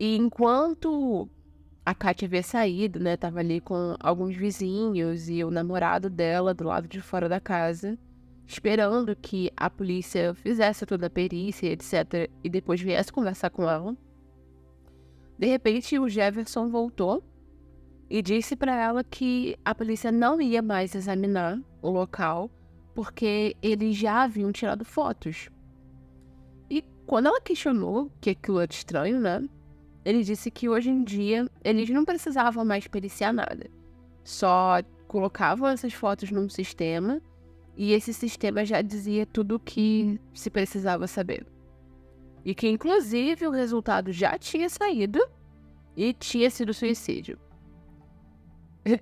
E 0.00 0.16
enquanto 0.16 1.28
a 1.84 1.94
Kátia 1.94 2.24
havia 2.24 2.42
saído, 2.42 2.98
né, 2.98 3.18
tava 3.18 3.40
ali 3.40 3.60
com 3.60 3.94
alguns 4.00 4.34
vizinhos 4.34 5.28
e 5.28 5.44
o 5.44 5.50
namorado 5.50 6.08
dela 6.08 6.54
do 6.54 6.64
lado 6.64 6.88
de 6.88 7.02
fora 7.02 7.28
da 7.28 7.38
casa, 7.38 7.98
esperando 8.46 9.16
que 9.16 9.50
a 9.56 9.70
polícia 9.70 10.34
fizesse 10.34 10.84
toda 10.86 11.06
a 11.06 11.10
perícia, 11.10 11.68
etc., 11.72 12.30
e 12.42 12.48
depois 12.48 12.80
viesse 12.80 13.12
conversar 13.12 13.50
com 13.50 13.68
ela. 13.68 13.96
De 15.38 15.46
repente, 15.46 15.98
o 15.98 16.08
Jefferson 16.08 16.68
voltou 16.68 17.22
e 18.08 18.22
disse 18.22 18.54
para 18.54 18.74
ela 18.74 19.02
que 19.02 19.56
a 19.64 19.74
polícia 19.74 20.12
não 20.12 20.40
ia 20.40 20.62
mais 20.62 20.94
examinar 20.94 21.60
o 21.82 21.90
local 21.90 22.50
porque 22.94 23.56
eles 23.60 23.96
já 23.96 24.22
haviam 24.22 24.52
tirado 24.52 24.84
fotos. 24.84 25.48
E 26.70 26.84
quando 27.06 27.26
ela 27.26 27.40
questionou 27.40 28.10
que 28.20 28.30
aquilo 28.30 28.60
era 28.60 28.70
estranho, 28.70 29.18
né? 29.18 29.42
Ele 30.04 30.22
disse 30.22 30.50
que 30.50 30.68
hoje 30.68 30.90
em 30.90 31.02
dia 31.02 31.48
eles 31.64 31.88
não 31.90 32.04
precisavam 32.04 32.64
mais 32.64 32.86
periciar 32.86 33.32
nada. 33.32 33.68
Só 34.22 34.80
colocavam 35.08 35.68
essas 35.68 35.92
fotos 35.92 36.30
num 36.30 36.48
sistema 36.48 37.20
e 37.76 37.92
esse 37.92 38.12
sistema 38.14 38.64
já 38.64 38.80
dizia 38.80 39.26
tudo 39.26 39.56
o 39.56 39.60
que 39.60 40.20
se 40.32 40.48
precisava 40.48 41.06
saber. 41.06 41.46
E 42.44 42.54
que, 42.54 42.68
inclusive, 42.68 43.46
o 43.46 43.50
resultado 43.50 44.12
já 44.12 44.38
tinha 44.38 44.68
saído 44.68 45.18
e 45.96 46.12
tinha 46.12 46.50
sido 46.50 46.72
suicídio. 46.74 47.38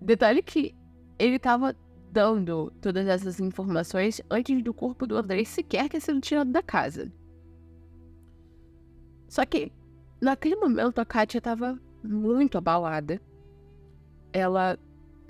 Detalhe 0.00 0.42
que 0.42 0.74
ele 1.18 1.36
estava 1.36 1.76
dando 2.10 2.72
todas 2.80 3.06
essas 3.06 3.38
informações 3.38 4.20
antes 4.28 4.62
do 4.62 4.74
corpo 4.74 5.06
do 5.06 5.16
André 5.16 5.44
sequer 5.44 5.88
ter 5.88 6.00
sido 6.00 6.20
tirado 6.20 6.50
da 6.50 6.62
casa. 6.62 7.12
Só 9.28 9.46
que, 9.46 9.70
naquele 10.20 10.56
momento, 10.56 10.98
a 10.98 11.04
Kátia 11.04 11.38
estava 11.38 11.78
muito 12.02 12.58
abalada. 12.58 13.20
Ela 14.32 14.76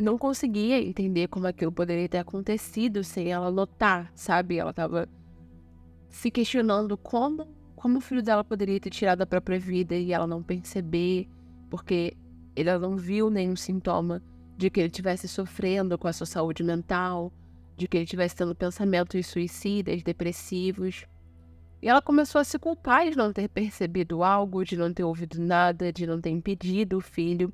não 0.03 0.19
conseguia 0.19 0.81
entender 0.81 1.29
como 1.29 1.47
aquilo 1.47 1.73
poderia 1.73 2.09
ter 2.09 2.19
acontecido 2.19 3.03
sem 3.03 3.31
ela 3.31 3.51
notar, 3.51 4.11
sabe? 4.15 4.57
Ela 4.57 4.73
tava 4.73 5.09
se 6.09 6.31
questionando 6.31 6.97
como, 6.97 7.47
como 7.77 7.99
o 7.99 8.01
filho 8.01 8.23
dela 8.23 8.45
poderia 8.45 8.81
ter 8.81 8.91
tirado 8.91 9.23
a 9.23 9.27
própria 9.27 9.59
vida 9.59 9.95
e 9.95 10.13
ela 10.13 10.27
não 10.27 10.43
perceber, 10.43 11.29
porque 11.71 12.17
ela 12.55 12.79
não 12.79 12.97
viu 12.97 13.31
nenhum 13.31 13.57
sintoma 13.57 14.23
de 14.57 14.69
que 14.69 14.81
ele 14.81 14.89
estivesse 14.89 15.27
sofrendo 15.27 15.97
com 15.97 16.07
a 16.07 16.13
sua 16.13 16.27
saúde 16.27 16.63
mental, 16.63 17.33
de 17.77 17.89
que 17.89 17.97
ele 17.97 18.05
estivesse 18.05 18.37
tendo 18.37 18.55
pensamentos 18.55 19.27
suicidas, 19.27 20.03
depressivos. 20.03 21.07
E 21.81 21.89
ela 21.89 22.03
começou 22.03 22.41
a 22.41 22.45
se 22.45 22.59
culpar 22.59 23.09
de 23.09 23.17
não 23.17 23.33
ter 23.33 23.49
percebido 23.49 24.23
algo, 24.23 24.63
de 24.65 24.77
não 24.77 24.93
ter 24.93 25.03
ouvido 25.03 25.41
nada, 25.41 25.91
de 25.91 26.07
não 26.07 26.21
ter 26.21 26.29
impedido 26.29 26.99
o 26.99 27.01
filho. 27.01 27.51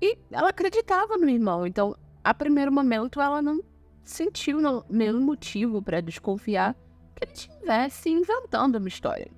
E 0.00 0.16
ela 0.30 0.50
acreditava 0.50 1.16
no 1.16 1.28
irmão, 1.28 1.66
então, 1.66 1.96
a 2.22 2.32
primeiro 2.32 2.70
momento, 2.70 3.20
ela 3.20 3.42
não 3.42 3.60
sentiu 4.04 4.58
nenhum 4.88 5.20
motivo 5.20 5.82
para 5.82 6.00
desconfiar 6.00 6.74
que 7.14 7.24
ele 7.24 7.32
estivesse 7.32 8.08
inventando 8.08 8.76
uma 8.76 8.88
história. 8.88 9.30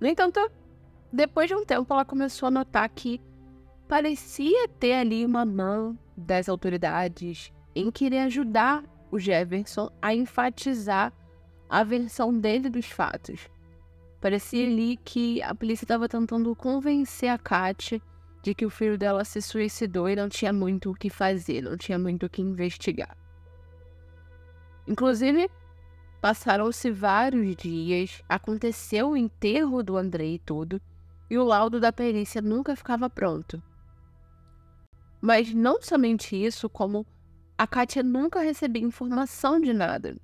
No 0.00 0.06
entanto, 0.06 0.40
depois 1.12 1.48
de 1.48 1.54
um 1.54 1.64
tempo, 1.64 1.92
ela 1.92 2.04
começou 2.04 2.46
a 2.46 2.50
notar 2.50 2.88
que 2.88 3.20
parecia 3.88 4.68
ter 4.68 4.94
ali 4.94 5.26
uma 5.26 5.44
mão 5.44 5.98
das 6.16 6.48
autoridades 6.48 7.52
em 7.74 7.90
querer 7.90 8.20
ajudar 8.20 8.84
o 9.10 9.18
Jefferson 9.18 9.90
a 10.00 10.14
enfatizar 10.14 11.12
a 11.68 11.82
versão 11.82 12.32
dele 12.32 12.70
dos 12.70 12.86
fatos. 12.86 13.48
Parecia 14.20 14.66
ali 14.66 14.96
que 14.98 15.42
a 15.42 15.54
polícia 15.54 15.84
estava 15.84 16.08
tentando 16.08 16.54
convencer 16.54 17.28
a 17.30 17.38
Katia 17.38 18.00
de 18.42 18.54
que 18.54 18.64
o 18.64 18.70
filho 18.70 18.96
dela 18.96 19.24
se 19.24 19.42
suicidou 19.42 20.08
e 20.08 20.16
não 20.16 20.28
tinha 20.28 20.52
muito 20.52 20.90
o 20.90 20.94
que 20.94 21.10
fazer, 21.10 21.62
não 21.62 21.76
tinha 21.76 21.98
muito 21.98 22.26
o 22.26 22.30
que 22.30 22.40
investigar. 22.40 23.16
Inclusive, 24.86 25.50
passaram-se 26.20 26.90
vários 26.90 27.56
dias, 27.56 28.22
aconteceu 28.28 29.10
o 29.10 29.16
enterro 29.16 29.82
do 29.82 29.96
Andrei 29.96 30.34
e 30.34 30.38
tudo, 30.38 30.80
e 31.28 31.38
o 31.38 31.44
laudo 31.44 31.78
da 31.78 31.92
perícia 31.92 32.42
nunca 32.42 32.74
ficava 32.74 33.08
pronto. 33.08 33.62
Mas 35.20 35.52
não 35.52 35.80
somente 35.80 36.34
isso, 36.34 36.68
como 36.68 37.06
a 37.56 37.66
Kátia 37.66 38.02
nunca 38.02 38.40
recebia 38.40 38.82
informação 38.82 39.60
de 39.60 39.72
nada. 39.72 40.16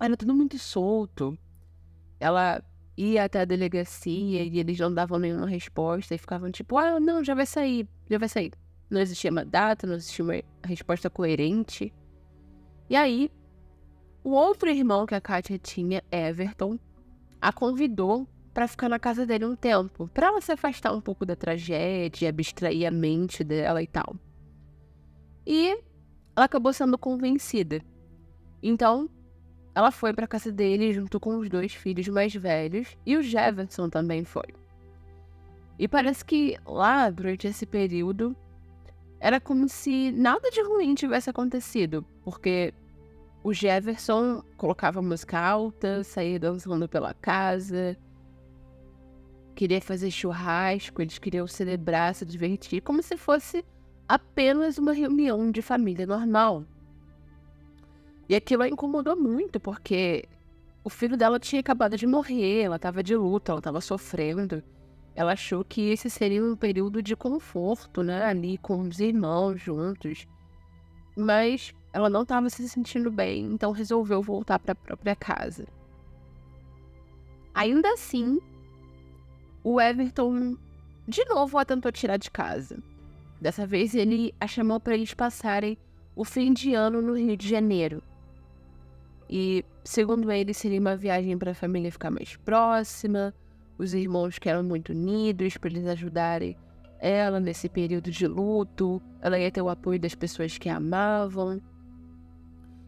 Era 0.00 0.16
tudo 0.16 0.34
muito 0.34 0.58
solto. 0.58 1.38
Ela 2.18 2.62
ia 2.96 3.24
até 3.24 3.40
a 3.40 3.44
delegacia 3.44 4.42
e 4.42 4.58
eles 4.58 4.78
não 4.78 4.92
davam 4.92 5.18
nenhuma 5.18 5.46
resposta 5.46 6.14
e 6.14 6.18
ficavam 6.18 6.50
tipo, 6.50 6.78
ah, 6.78 6.98
não, 6.98 7.22
já 7.22 7.34
vai 7.34 7.46
sair, 7.46 7.88
já 8.08 8.18
vai 8.18 8.28
sair. 8.28 8.52
Não 8.88 9.00
existia 9.00 9.30
uma 9.30 9.44
data, 9.44 9.86
não 9.86 9.96
existia 9.96 10.24
uma 10.24 10.34
resposta 10.64 11.10
coerente. 11.10 11.92
E 12.88 12.96
aí, 12.96 13.30
o 14.22 14.30
outro 14.30 14.70
irmão 14.70 15.06
que 15.06 15.14
a 15.14 15.20
Kátia 15.20 15.58
tinha, 15.58 16.02
Everton, 16.10 16.78
a 17.40 17.52
convidou 17.52 18.26
para 18.54 18.66
ficar 18.66 18.88
na 18.88 18.98
casa 18.98 19.26
dele 19.26 19.44
um 19.44 19.54
tempo, 19.54 20.08
para 20.14 20.28
ela 20.28 20.40
se 20.40 20.50
afastar 20.50 20.92
um 20.94 21.00
pouco 21.00 21.26
da 21.26 21.36
tragédia, 21.36 22.30
abstrair 22.30 22.86
a 22.86 22.90
mente 22.90 23.44
dela 23.44 23.82
e 23.82 23.86
tal. 23.86 24.16
E 25.46 25.78
ela 26.34 26.46
acabou 26.46 26.72
sendo 26.72 26.96
convencida. 26.96 27.82
Então, 28.62 29.10
ela 29.76 29.90
foi 29.90 30.14
para 30.14 30.26
casa 30.26 30.50
dele 30.50 30.90
junto 30.94 31.20
com 31.20 31.36
os 31.36 31.50
dois 31.50 31.74
filhos 31.74 32.08
mais 32.08 32.34
velhos 32.34 32.96
e 33.04 33.14
o 33.14 33.22
Jefferson 33.22 33.90
também 33.90 34.24
foi. 34.24 34.46
E 35.78 35.86
parece 35.86 36.24
que 36.24 36.56
lá, 36.64 37.10
durante 37.10 37.46
esse 37.46 37.66
período, 37.66 38.34
era 39.20 39.38
como 39.38 39.68
se 39.68 40.10
nada 40.12 40.50
de 40.50 40.62
ruim 40.62 40.94
tivesse 40.94 41.28
acontecido, 41.28 42.02
porque 42.24 42.72
o 43.44 43.52
Jefferson 43.52 44.42
colocava 44.56 45.02
música 45.02 45.38
alta, 45.38 46.02
saía 46.02 46.40
dançando 46.40 46.88
pela 46.88 47.12
casa, 47.12 47.98
queria 49.54 49.82
fazer 49.82 50.10
churrasco, 50.10 51.02
eles 51.02 51.18
queriam 51.18 51.46
celebrar, 51.46 52.14
se 52.14 52.24
divertir, 52.24 52.80
como 52.80 53.02
se 53.02 53.18
fosse 53.18 53.62
apenas 54.08 54.78
uma 54.78 54.94
reunião 54.94 55.50
de 55.50 55.60
família 55.60 56.06
normal. 56.06 56.64
E 58.28 58.34
aquilo 58.34 58.62
a 58.62 58.68
incomodou 58.68 59.16
muito, 59.16 59.60
porque 59.60 60.28
o 60.82 60.90
filho 60.90 61.16
dela 61.16 61.38
tinha 61.38 61.60
acabado 61.60 61.96
de 61.96 62.06
morrer, 62.06 62.62
ela 62.62 62.76
estava 62.76 63.02
de 63.02 63.14
luta, 63.16 63.52
ela 63.52 63.60
estava 63.60 63.80
sofrendo. 63.80 64.62
Ela 65.14 65.32
achou 65.32 65.64
que 65.64 65.90
esse 65.90 66.10
seria 66.10 66.44
um 66.44 66.54
período 66.54 67.02
de 67.02 67.16
conforto, 67.16 68.02
né? 68.02 68.24
Ali 68.24 68.58
com 68.58 68.80
os 68.82 69.00
irmãos 69.00 69.60
juntos. 69.60 70.26
Mas 71.16 71.74
ela 71.92 72.10
não 72.10 72.22
estava 72.22 72.50
se 72.50 72.68
sentindo 72.68 73.10
bem, 73.10 73.44
então 73.46 73.72
resolveu 73.72 74.22
voltar 74.22 74.58
para 74.58 74.72
a 74.72 74.76
própria 74.76 75.16
casa. 75.16 75.66
Ainda 77.54 77.90
assim, 77.94 78.38
o 79.64 79.80
Everton 79.80 80.58
de 81.08 81.24
novo 81.24 81.56
a 81.56 81.64
tentou 81.64 81.90
tirar 81.90 82.18
de 82.18 82.30
casa. 82.30 82.78
Dessa 83.40 83.66
vez 83.66 83.94
ele 83.94 84.34
a 84.40 84.46
chamou 84.46 84.78
para 84.78 84.94
eles 84.94 85.14
passarem 85.14 85.78
o 86.14 86.24
fim 86.24 86.52
de 86.52 86.74
ano 86.74 87.00
no 87.00 87.14
Rio 87.14 87.36
de 87.36 87.48
Janeiro. 87.48 88.02
E, 89.28 89.64
segundo 89.84 90.30
ele, 90.30 90.54
seria 90.54 90.80
uma 90.80 90.96
viagem 90.96 91.36
para 91.36 91.50
a 91.50 91.54
família 91.54 91.90
ficar 91.90 92.10
mais 92.10 92.36
próxima, 92.36 93.34
os 93.78 93.92
irmãos 93.92 94.38
que 94.38 94.48
eram 94.48 94.62
muito 94.62 94.90
unidos, 94.90 95.56
para 95.56 95.70
eles 95.70 95.86
ajudarem 95.86 96.56
ela 96.98 97.38
nesse 97.38 97.68
período 97.68 98.10
de 98.10 98.26
luto, 98.26 99.02
ela 99.20 99.38
ia 99.38 99.50
ter 99.50 99.62
o 99.62 99.68
apoio 99.68 100.00
das 100.00 100.14
pessoas 100.14 100.56
que 100.56 100.68
a 100.68 100.76
amavam. 100.76 101.60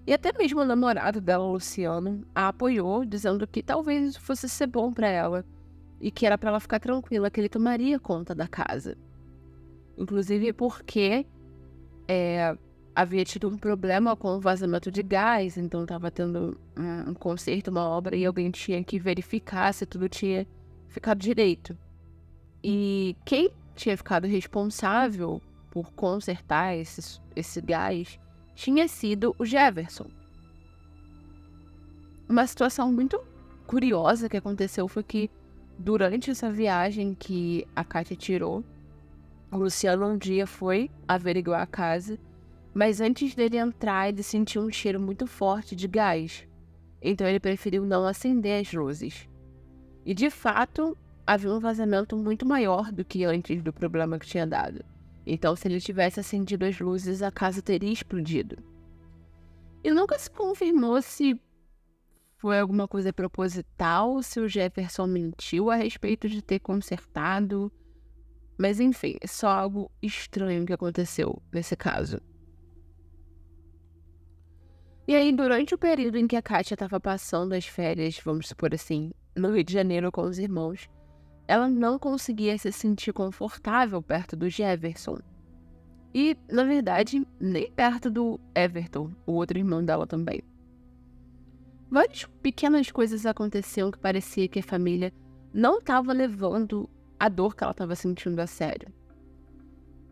E 0.07 0.13
até 0.13 0.33
mesmo 0.37 0.61
o 0.61 0.65
namorado 0.65 1.21
dela, 1.21 1.47
Luciano, 1.47 2.27
a 2.35 2.49
apoiou, 2.49 3.05
dizendo 3.05 3.47
que 3.47 3.63
talvez 3.63 4.11
isso 4.11 4.21
fosse 4.21 4.49
ser 4.49 4.67
bom 4.67 4.93
para 4.93 5.09
ela 5.09 5.45
e 6.01 6.11
que 6.11 6.25
era 6.25 6.39
para 6.39 6.51
ela 6.51 6.61
ficar 6.61 6.81
tranquila, 6.81 7.31
que 7.31 7.41
ele 7.41 7.49
tomaria 7.49 7.99
conta 7.99 8.35
da 8.35 8.49
casa. 8.49 8.97
Inclusive 9.99 10.53
porque 10.55 11.27
é, 12.07 12.57
havia 12.99 13.25
tido 13.25 13.47
um 13.49 13.57
problema 13.57 14.17
com 14.17 14.35
o 14.35 14.41
vazamento 14.41 14.91
de 14.91 15.05
gás, 15.05 15.57
então 15.57 15.83
estava 15.83 16.11
tendo 16.11 16.59
um, 16.77 17.15
conserto, 17.15 17.69
uma 17.69 17.89
obra, 17.89 18.17
e 18.17 18.27
alguém 18.27 18.51
tinha 18.51 18.83
que 18.83 18.99
verificar 18.99 19.73
se 19.73 19.87
tudo 19.87 20.09
tinha 20.09 20.45
ficado 20.89 21.21
direito. 21.21 21.79
E 22.61 23.15
quem 23.25 23.53
tinha 23.77 23.97
ficado 23.97 24.27
responsável 24.27 25.41
por 25.71 25.93
consertar 25.93 26.77
esse, 26.77 27.21
esse 27.37 27.61
gás 27.61 28.19
tinha 28.57 28.89
sido 28.89 29.33
o 29.39 29.45
Jefferson. 29.45 30.11
Uma 32.29 32.49
situação 32.49 32.93
muito 32.93 33.25
curiosa 33.65 34.29
que 34.29 34.37
aconteceu 34.37 34.89
foi 34.89 35.05
que 35.05 35.31
durante 35.79 36.33
essa 36.33 36.51
viagem 36.51 37.15
que 37.15 37.65
a 37.77 37.85
Kátia 37.85 38.17
tirou, 38.17 38.65
o 39.53 39.57
Luciano 39.57 40.05
um 40.05 40.19
dia 40.19 40.49
foi 40.49 40.91
averiguar 41.07 41.63
a 41.63 41.67
casa, 41.67 42.19
mas 42.79 43.01
antes 43.01 43.35
dele 43.35 43.57
entrar, 43.57 44.09
ele 44.09 44.23
sentiu 44.23 44.63
um 44.63 44.71
cheiro 44.71 45.01
muito 45.01 45.27
forte 45.27 45.75
de 45.75 45.89
gás. 45.89 46.47
Então 47.03 47.27
ele 47.27 47.41
preferiu 47.41 47.85
não 47.85 48.07
acender 48.07 48.63
as 48.63 48.73
luzes. 48.73 49.29
E 50.07 50.15
de 50.15 50.31
fato, 50.31 50.97
havia 51.27 51.53
um 51.53 51.59
vazamento 51.59 52.17
muito 52.17 52.47
maior 52.47 52.93
do 52.93 53.05
que 53.05 53.25
antes 53.25 53.61
do 53.65 53.73
problema 53.73 54.17
que 54.17 54.29
tinha 54.29 54.47
dado. 54.47 54.85
Então, 55.27 55.57
se 55.57 55.67
ele 55.67 55.81
tivesse 55.81 56.21
acendido 56.21 56.65
as 56.65 56.79
luzes, 56.79 57.21
a 57.21 57.33
casa 57.33 57.61
teria 57.61 57.93
explodido. 57.93 58.57
E 59.83 59.91
nunca 59.91 60.17
se 60.17 60.31
confirmou 60.31 61.03
se 61.03 61.37
foi 62.37 62.61
alguma 62.61 62.87
coisa 62.87 63.13
proposital, 63.13 64.23
se 64.23 64.39
o 64.39 64.47
Jefferson 64.47 65.09
mentiu 65.09 65.69
a 65.69 65.75
respeito 65.75 66.29
de 66.29 66.41
ter 66.41 66.61
consertado. 66.61 67.73
Mas 68.57 68.79
enfim, 68.79 69.17
é 69.21 69.27
só 69.27 69.49
algo 69.49 69.91
estranho 70.01 70.65
que 70.65 70.73
aconteceu 70.73 71.43
nesse 71.53 71.75
caso. 71.75 72.21
E 75.09 75.17
aí, 75.17 75.33
durante 75.33 75.75
o 75.75 75.79
período 75.79 76.19
em 76.19 76.27
que 76.27 76.37
a 76.37 76.43
Kátia 76.43 76.75
estava 76.75 77.01
passando 77.01 77.55
as 77.55 77.65
férias, 77.65 78.21
vamos 78.23 78.47
supor 78.47 78.75
assim, 78.75 79.11
no 79.35 79.51
Rio 79.55 79.65
de 79.65 79.73
Janeiro 79.73 80.13
com 80.13 80.21
os 80.21 80.39
irmãos, 80.39 80.87
ela 81.49 81.67
não 81.67 81.99
conseguia 81.99 82.59
se 82.59 82.71
sentir 82.71 83.15
confortável 83.15 84.03
perto 84.03 84.37
do 84.37 84.51
Jefferson. 84.51 85.19
E, 86.13 86.37
na 86.53 86.63
verdade, 86.63 87.27
nem 87.41 87.73
perto 87.73 88.11
do 88.11 88.39
Everton, 88.55 89.11
o 89.27 89.33
outro 89.33 89.57
irmão 89.57 89.83
dela 89.83 90.07
também. 90.07 90.43
Várias 91.91 92.27
pequenas 92.43 92.91
coisas 92.91 93.25
aconteciam 93.25 93.91
que 93.91 93.99
parecia 93.99 94.47
que 94.47 94.59
a 94.59 94.63
família 94.63 95.11
não 95.55 95.79
estava 95.79 96.13
levando 96.13 96.87
a 97.19 97.31
dor 97.31 97.57
que 97.57 97.65
ela 97.65 97.71
estava 97.71 97.97
sentindo 97.97 98.39
a 98.41 98.47
sério. 98.47 98.93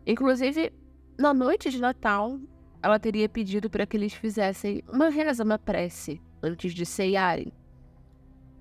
Inclusive, 0.07 0.73
na 1.19 1.35
noite 1.35 1.69
de 1.69 1.79
Natal, 1.79 2.39
ela 2.81 2.99
teria 2.99 3.27
pedido 3.27 3.69
para 3.69 3.85
que 3.85 3.97
eles 3.97 4.13
fizessem 4.13 4.83
uma 4.87 5.09
reza, 5.09 5.43
uma 5.43 5.57
prece, 5.57 6.21
antes 6.41 6.73
de 6.73 6.85
ceiarem. 6.85 7.51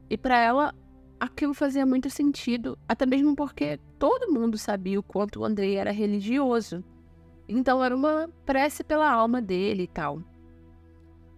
E 0.08 0.16
para 0.16 0.38
ela, 0.38 0.74
aquilo 1.18 1.54
fazia 1.54 1.84
muito 1.84 2.08
sentido, 2.08 2.78
até 2.88 3.04
mesmo 3.04 3.34
porque 3.34 3.78
todo 3.98 4.32
mundo 4.32 4.56
sabia 4.56 4.98
o 4.98 5.02
quanto 5.02 5.40
o 5.40 5.44
Andrei 5.44 5.76
era 5.76 5.90
religioso. 5.90 6.84
Então 7.48 7.82
era 7.84 7.94
uma 7.94 8.28
prece 8.44 8.82
pela 8.82 9.10
alma 9.10 9.40
dele 9.40 9.84
e 9.84 9.88
tal. 9.88 10.22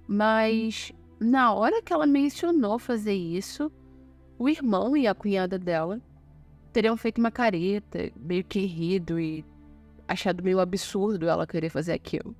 Mas 0.06 0.92
na 1.20 1.52
hora 1.52 1.82
que 1.82 1.92
ela 1.92 2.06
mencionou 2.06 2.78
fazer 2.78 3.14
isso, 3.14 3.70
o 4.38 4.48
irmão 4.48 4.96
e 4.96 5.06
a 5.06 5.14
cunhada 5.14 5.58
dela 5.58 6.00
teriam 6.72 6.96
feito 6.96 7.18
uma 7.18 7.30
careta, 7.30 8.10
meio 8.16 8.44
que 8.44 8.60
rido 8.60 9.18
e 9.18 9.44
achado 10.06 10.42
meio 10.42 10.60
absurdo 10.60 11.28
ela 11.28 11.46
querer 11.46 11.70
fazer 11.70 11.92
aquilo. 11.92 12.34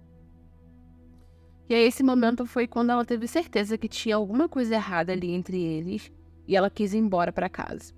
E 1.68 1.74
aí 1.74 1.84
esse 1.84 2.02
momento 2.02 2.46
foi 2.46 2.66
quando 2.66 2.90
ela 2.90 3.04
teve 3.04 3.28
certeza 3.28 3.76
que 3.76 3.88
tinha 3.88 4.16
alguma 4.16 4.48
coisa 4.48 4.74
errada 4.74 5.12
ali 5.12 5.30
entre 5.32 5.62
eles 5.62 6.10
e 6.46 6.56
ela 6.56 6.70
quis 6.70 6.94
ir 6.94 6.98
embora 6.98 7.30
para 7.30 7.48
casa. 7.48 7.92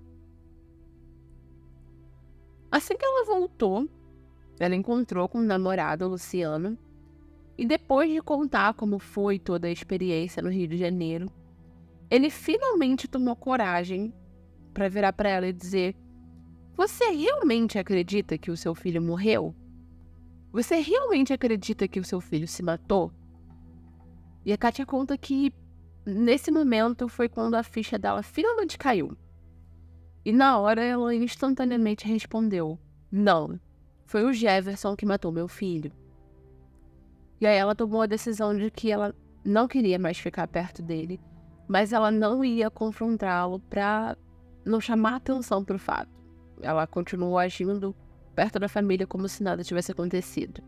Assim 2.71 2.97
que 2.97 3.05
ela 3.05 3.25
voltou, 3.25 3.89
ela 4.59 4.75
encontrou 4.75 5.29
com 5.29 5.39
o 5.39 5.43
namorado, 5.43 6.09
Luciano, 6.09 6.77
e 7.57 7.65
depois 7.65 8.11
de 8.11 8.21
contar 8.21 8.75
como 8.75 8.99
foi 8.99 9.39
toda 9.39 9.69
a 9.69 9.71
experiência 9.71 10.43
no 10.43 10.51
Rio 10.51 10.67
de 10.67 10.77
Janeiro, 10.77 11.31
ele 12.11 12.29
finalmente 12.29 13.07
tomou 13.07 13.37
coragem 13.37 14.13
para 14.75 14.89
virar 14.89 15.13
para 15.13 15.29
ela 15.29 15.47
e 15.47 15.53
dizer: 15.53 15.95
Você 16.77 17.11
realmente 17.11 17.79
acredita 17.79 18.39
que 18.39 18.51
o 18.51 18.57
seu 18.57 18.75
filho 18.75 19.01
morreu? 19.01 19.55
Você 20.53 20.81
realmente 20.81 21.33
acredita 21.33 21.87
que 21.87 22.01
o 22.01 22.05
seu 22.05 22.21
filho 22.21 22.49
se 22.49 22.63
matou? 22.63 23.13
E 24.45 24.53
a 24.53 24.59
Kátia 24.59 24.87
conta 24.87 25.17
que 25.19 25.53
nesse 26.05 26.51
momento 26.51 27.09
foi 27.09 27.29
quando 27.29 27.55
a 27.55 27.63
ficha 27.63 27.99
dela 27.99 28.23
finalmente 28.23 28.79
caiu. 28.79 29.17
E 30.25 30.33
na 30.33 30.59
hora 30.59 30.83
ela 30.83 31.15
instantaneamente 31.15 32.07
respondeu: 32.07 32.79
Não, 33.11 33.59
foi 34.05 34.25
o 34.25 34.33
Jefferson 34.33 34.97
que 34.97 35.07
matou 35.07 35.33
meu 35.33 35.49
filho. 35.49 35.93
E 37.41 37.47
aí 37.47 37.57
ela 37.57 37.75
tomou 37.75 38.03
a 38.03 38.07
decisão 38.07 38.57
de 38.57 38.71
que 38.71 38.91
ela 38.91 39.15
não 39.45 39.67
queria 39.67 39.99
mais 39.99 40.19
ficar 40.19 40.47
perto 40.47 40.83
dele, 40.83 41.19
mas 41.67 41.93
ela 41.93 42.11
não 42.11 42.45
ia 42.45 42.71
confrontá-lo 42.71 43.61
para 43.61 44.17
não 44.65 44.81
chamar 44.81 45.17
atenção 45.17 45.65
para 45.65 45.77
o 45.77 45.79
fato. 45.79 46.11
Ela 46.61 46.87
continuou 46.87 47.39
agindo 47.39 47.97
perto 48.35 48.59
da 48.59 48.69
família 48.69 49.07
como 49.07 49.29
se 49.29 49.43
nada 49.43 49.65
tivesse 49.65 49.93
acontecido. 49.93 50.63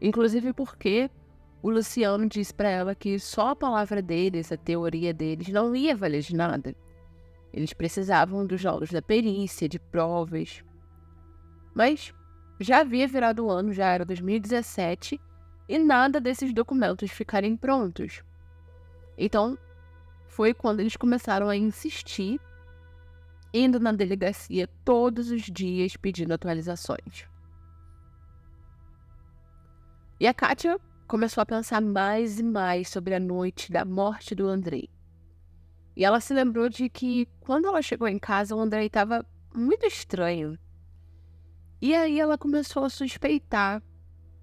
Inclusive 0.00 0.52
porque 0.52 1.08
o 1.62 1.70
Luciano 1.70 2.28
disse 2.28 2.54
para 2.54 2.68
ela 2.68 2.94
que 2.94 3.18
só 3.18 3.50
a 3.50 3.56
palavra 3.56 4.00
deles, 4.00 4.52
a 4.52 4.56
teoria 4.56 5.12
deles, 5.12 5.48
não 5.48 5.74
ia 5.74 5.96
valer 5.96 6.22
de 6.22 6.34
nada. 6.34 6.74
Eles 7.52 7.72
precisavam 7.72 8.46
dos 8.46 8.62
laudos 8.62 8.90
da 8.90 9.00
perícia, 9.00 9.68
de 9.68 9.78
provas. 9.78 10.62
Mas 11.74 12.12
já 12.60 12.80
havia 12.80 13.08
virado 13.08 13.46
o 13.46 13.50
ano, 13.50 13.72
já 13.72 13.86
era 13.86 14.04
2017, 14.04 15.20
e 15.68 15.78
nada 15.78 16.20
desses 16.20 16.52
documentos 16.52 17.10
ficarem 17.10 17.56
prontos. 17.56 18.22
Então, 19.18 19.58
foi 20.28 20.52
quando 20.52 20.80
eles 20.80 20.96
começaram 20.96 21.48
a 21.48 21.56
insistir, 21.56 22.40
indo 23.52 23.80
na 23.80 23.92
delegacia 23.92 24.68
todos 24.84 25.30
os 25.30 25.42
dias 25.42 25.96
pedindo 25.96 26.34
atualizações. 26.34 27.26
E 30.20 30.26
a 30.26 30.34
Kátia 30.34 30.78
começou 31.06 31.40
a 31.40 31.46
pensar 31.46 31.80
mais 31.80 32.38
e 32.38 32.42
mais 32.42 32.88
sobre 32.88 33.14
a 33.14 33.20
noite 33.20 33.70
da 33.70 33.84
morte 33.84 34.34
do 34.34 34.46
Andrei. 34.46 34.88
E 35.96 36.04
ela 36.04 36.20
se 36.20 36.34
lembrou 36.34 36.68
de 36.68 36.88
que 36.88 37.26
quando 37.40 37.66
ela 37.66 37.80
chegou 37.80 38.06
em 38.06 38.18
casa, 38.18 38.54
o 38.54 38.60
Andrei 38.60 38.86
estava 38.86 39.24
muito 39.54 39.86
estranho. 39.86 40.58
E 41.80 41.94
aí 41.94 42.20
ela 42.20 42.36
começou 42.36 42.84
a 42.84 42.90
suspeitar 42.90 43.82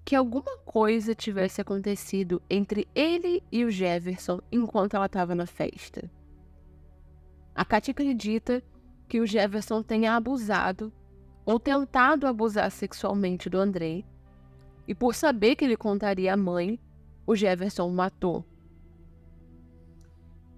que 0.04 0.16
alguma 0.16 0.58
coisa 0.58 1.14
tivesse 1.14 1.60
acontecido 1.60 2.42
entre 2.50 2.88
ele 2.94 3.42
e 3.50 3.64
o 3.64 3.70
Jefferson 3.70 4.40
enquanto 4.50 4.94
ela 4.94 5.06
estava 5.06 5.34
na 5.34 5.46
festa. 5.46 6.10
A 7.54 7.64
Katia 7.64 7.92
acredita 7.92 8.62
que 9.08 9.20
o 9.20 9.26
Jefferson 9.26 9.82
tenha 9.82 10.16
abusado 10.16 10.92
ou 11.44 11.60
tentado 11.60 12.26
abusar 12.26 12.70
sexualmente 12.70 13.48
do 13.48 13.58
Andrei, 13.58 14.04
e 14.86 14.94
por 14.94 15.14
saber 15.14 15.56
que 15.56 15.64
ele 15.64 15.76
contaria 15.76 16.32
à 16.32 16.36
mãe, 16.36 16.78
o 17.26 17.34
Jefferson 17.34 17.88
o 17.88 17.92
matou. 17.92 18.44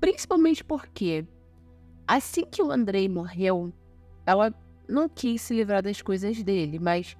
Principalmente 0.00 0.64
porque, 0.64 1.26
assim 2.06 2.44
que 2.44 2.62
o 2.62 2.70
Andrei 2.70 3.08
morreu, 3.08 3.72
ela 4.24 4.52
não 4.88 5.08
quis 5.08 5.40
se 5.40 5.54
livrar 5.54 5.82
das 5.82 6.02
coisas 6.02 6.42
dele, 6.42 6.78
mas 6.78 7.16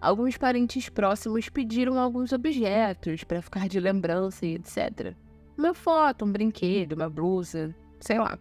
alguns 0.00 0.36
parentes 0.36 0.88
próximos 0.88 1.48
pediram 1.48 1.98
alguns 1.98 2.32
objetos 2.32 3.24
para 3.24 3.42
ficar 3.42 3.68
de 3.68 3.80
lembrança 3.80 4.46
e 4.46 4.54
etc. 4.54 5.14
Uma 5.56 5.74
foto, 5.74 6.24
um 6.24 6.32
brinquedo, 6.32 6.92
uma 6.92 7.08
blusa, 7.08 7.74
sei 8.00 8.18
lá. 8.18 8.38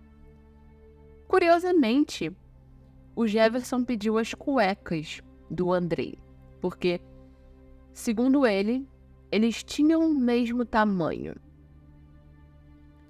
Curiosamente, 1.28 2.32
o 3.15 3.28
Jefferson 3.28 3.84
pediu 3.84 4.17
as 4.17 4.34
cuecas 4.34 5.21
do 5.49 5.71
Andrei, 5.71 6.17
porque, 6.60 6.99
segundo 7.93 8.45
ele, 8.45 8.88
eles 9.32 9.63
tinham 9.63 10.10
o 10.10 10.13
mesmo 10.13 10.65
tamanho. 10.65 11.36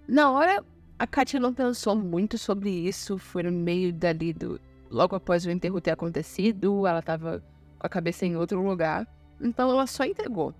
Na 0.08 0.32
hora, 0.32 0.63
a 1.00 1.08
Katia 1.08 1.39
não 1.39 1.54
pensou 1.54 1.96
muito 1.96 2.38
sobre 2.38 2.69
isso, 2.69 3.17
foi 3.17 3.43
no 3.43 3.52
meio 3.52 3.91
dali 3.91 4.34
do. 4.34 4.60
Logo 4.89 5.15
após 5.15 5.46
o 5.46 5.50
enterro 5.50 5.82
ter 5.82 5.91
acontecido, 5.91 6.86
ela 6.86 7.00
estava 7.00 7.43
com 7.80 7.88
a 7.88 7.89
cabeça 7.89 8.26
em 8.26 8.38
outro 8.38 8.62
lugar. 8.62 9.08
Então 9.41 9.69
ela 9.69 9.88
só 9.88 10.06
entregou. 10.06 10.54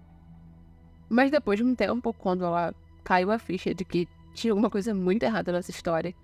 Mas 1.08 1.30
depois 1.30 1.60
de 1.60 1.64
um 1.64 1.76
tempo, 1.76 2.12
quando 2.14 2.44
ela 2.44 2.74
caiu 3.04 3.32
a 3.32 3.38
ficha 3.38 3.74
de 3.76 3.86
que 3.86 4.08
tinha 4.34 4.52
alguma 4.52 4.70
coisa 4.70 4.94
muito 4.94 5.24
errada 5.24 5.52
nessa 5.52 5.70
história, 5.70 6.16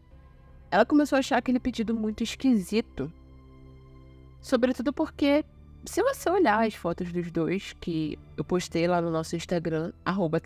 ela 0.72 0.86
começou 0.86 1.16
a 1.16 1.20
achar 1.20 1.38
aquele 1.38 1.60
pedido 1.60 1.94
muito 1.94 2.24
esquisito. 2.24 3.12
Sobretudo 4.42 4.92
porque, 4.92 5.46
se 5.86 6.04
você 6.04 6.30
olhar 6.30 6.66
as 6.66 6.76
fotos 6.76 7.12
dos 7.12 7.32
dois, 7.32 7.74
que 7.80 8.18
eu 8.38 8.44
postei 8.44 8.88
lá 8.88 9.02
no 9.02 9.10
nosso 9.10 9.36
Instagram, 9.36 9.92
arroba 10.06 10.42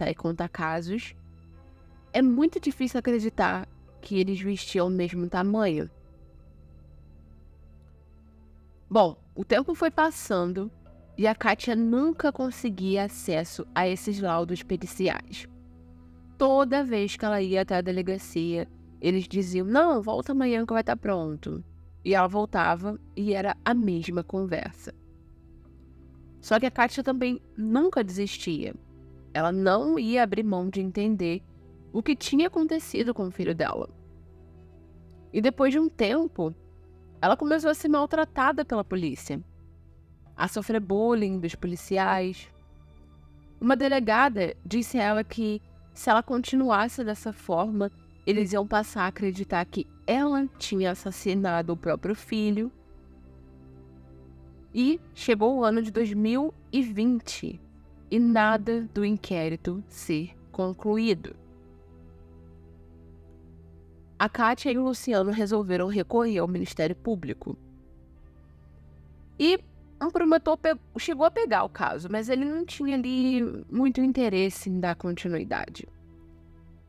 é 2.13 2.21
muito 2.21 2.59
difícil 2.59 2.99
acreditar 2.99 3.67
que 3.99 4.19
eles 4.19 4.39
vestiam 4.39 4.87
o 4.87 4.91
mesmo 4.91 5.27
tamanho. 5.27 5.89
Bom, 8.89 9.17
o 9.33 9.43
tempo 9.43 9.73
foi 9.73 9.89
passando 9.89 10.71
e 11.17 11.25
a 11.25 11.33
Kátia 11.33 11.75
nunca 11.75 12.31
conseguia 12.31 13.05
acesso 13.05 13.65
a 13.73 13.87
esses 13.87 14.19
laudos 14.19 14.61
periciais. 14.61 15.47
Toda 16.37 16.83
vez 16.83 17.15
que 17.15 17.25
ela 17.25 17.41
ia 17.41 17.61
até 17.61 17.77
a 17.77 17.81
delegacia, 17.81 18.67
eles 19.01 19.27
diziam: 19.27 19.65
Não, 19.65 20.01
volta 20.01 20.31
amanhã 20.31 20.65
que 20.65 20.73
vai 20.73 20.81
estar 20.81 20.95
pronto. 20.95 21.63
E 22.05 22.13
ela 22.13 22.27
voltava 22.27 22.99
e 23.15 23.33
era 23.33 23.55
a 23.65 23.73
mesma 23.73 24.23
conversa. 24.23 24.93
Só 26.43 26.59
que 26.59 26.65
a 26.65 26.71
Kátia 26.71 27.01
também 27.01 27.41
nunca 27.55 28.03
desistia. 28.03 28.75
Ela 29.33 29.49
não 29.49 29.97
ia 29.97 30.21
abrir 30.21 30.43
mão 30.43 30.69
de 30.69 30.81
entender 30.81 31.41
o 31.93 32.03
que 32.03 32.17
tinha 32.17 32.47
acontecido 32.47 33.13
com 33.13 33.27
o 33.27 33.31
filho 33.31 33.55
dela. 33.55 33.89
E 35.31 35.41
depois 35.41 35.71
de 35.71 35.79
um 35.79 35.87
tempo, 35.87 36.53
ela 37.21 37.37
começou 37.37 37.71
a 37.71 37.73
ser 37.73 37.87
maltratada 37.87 38.65
pela 38.65 38.83
polícia, 38.83 39.41
a 40.35 40.49
sofrer 40.49 40.81
bullying 40.81 41.39
dos 41.39 41.55
policiais. 41.55 42.49
Uma 43.61 43.77
delegada 43.77 44.53
disse 44.65 44.99
a 44.99 45.03
ela 45.03 45.23
que 45.23 45.61
se 45.93 46.09
ela 46.09 46.21
continuasse 46.21 47.05
dessa 47.05 47.31
forma, 47.31 47.89
eles 48.27 48.51
iam 48.51 48.67
passar 48.67 49.03
a 49.03 49.07
acreditar 49.07 49.63
que 49.63 49.87
ela 50.05 50.45
tinha 50.59 50.91
assassinado 50.91 51.71
o 51.71 51.77
próprio 51.77 52.13
filho. 52.13 52.69
E 54.73 54.99
chegou 55.13 55.57
o 55.57 55.63
ano 55.63 55.81
de 55.81 55.91
2020 55.91 57.61
e 58.09 58.19
nada 58.19 58.87
do 58.93 59.05
inquérito 59.05 59.83
ser 59.87 60.35
concluído 60.51 61.35
a 64.23 64.29
Kátia 64.29 64.71
e 64.71 64.77
o 64.77 64.85
Luciano 64.85 65.31
resolveram 65.31 65.87
recorrer 65.87 66.37
ao 66.37 66.47
Ministério 66.47 66.95
Público. 66.95 67.57
E 69.37 69.59
um 70.01 70.09
promotor 70.09 70.57
chegou 70.97 71.25
a 71.25 71.31
pegar 71.31 71.65
o 71.65 71.69
caso, 71.69 72.07
mas 72.09 72.29
ele 72.29 72.45
não 72.45 72.65
tinha 72.65 72.95
ali 72.95 73.41
muito 73.69 73.99
interesse 73.99 74.69
em 74.69 74.79
dar 74.79 74.95
continuidade. 74.95 75.89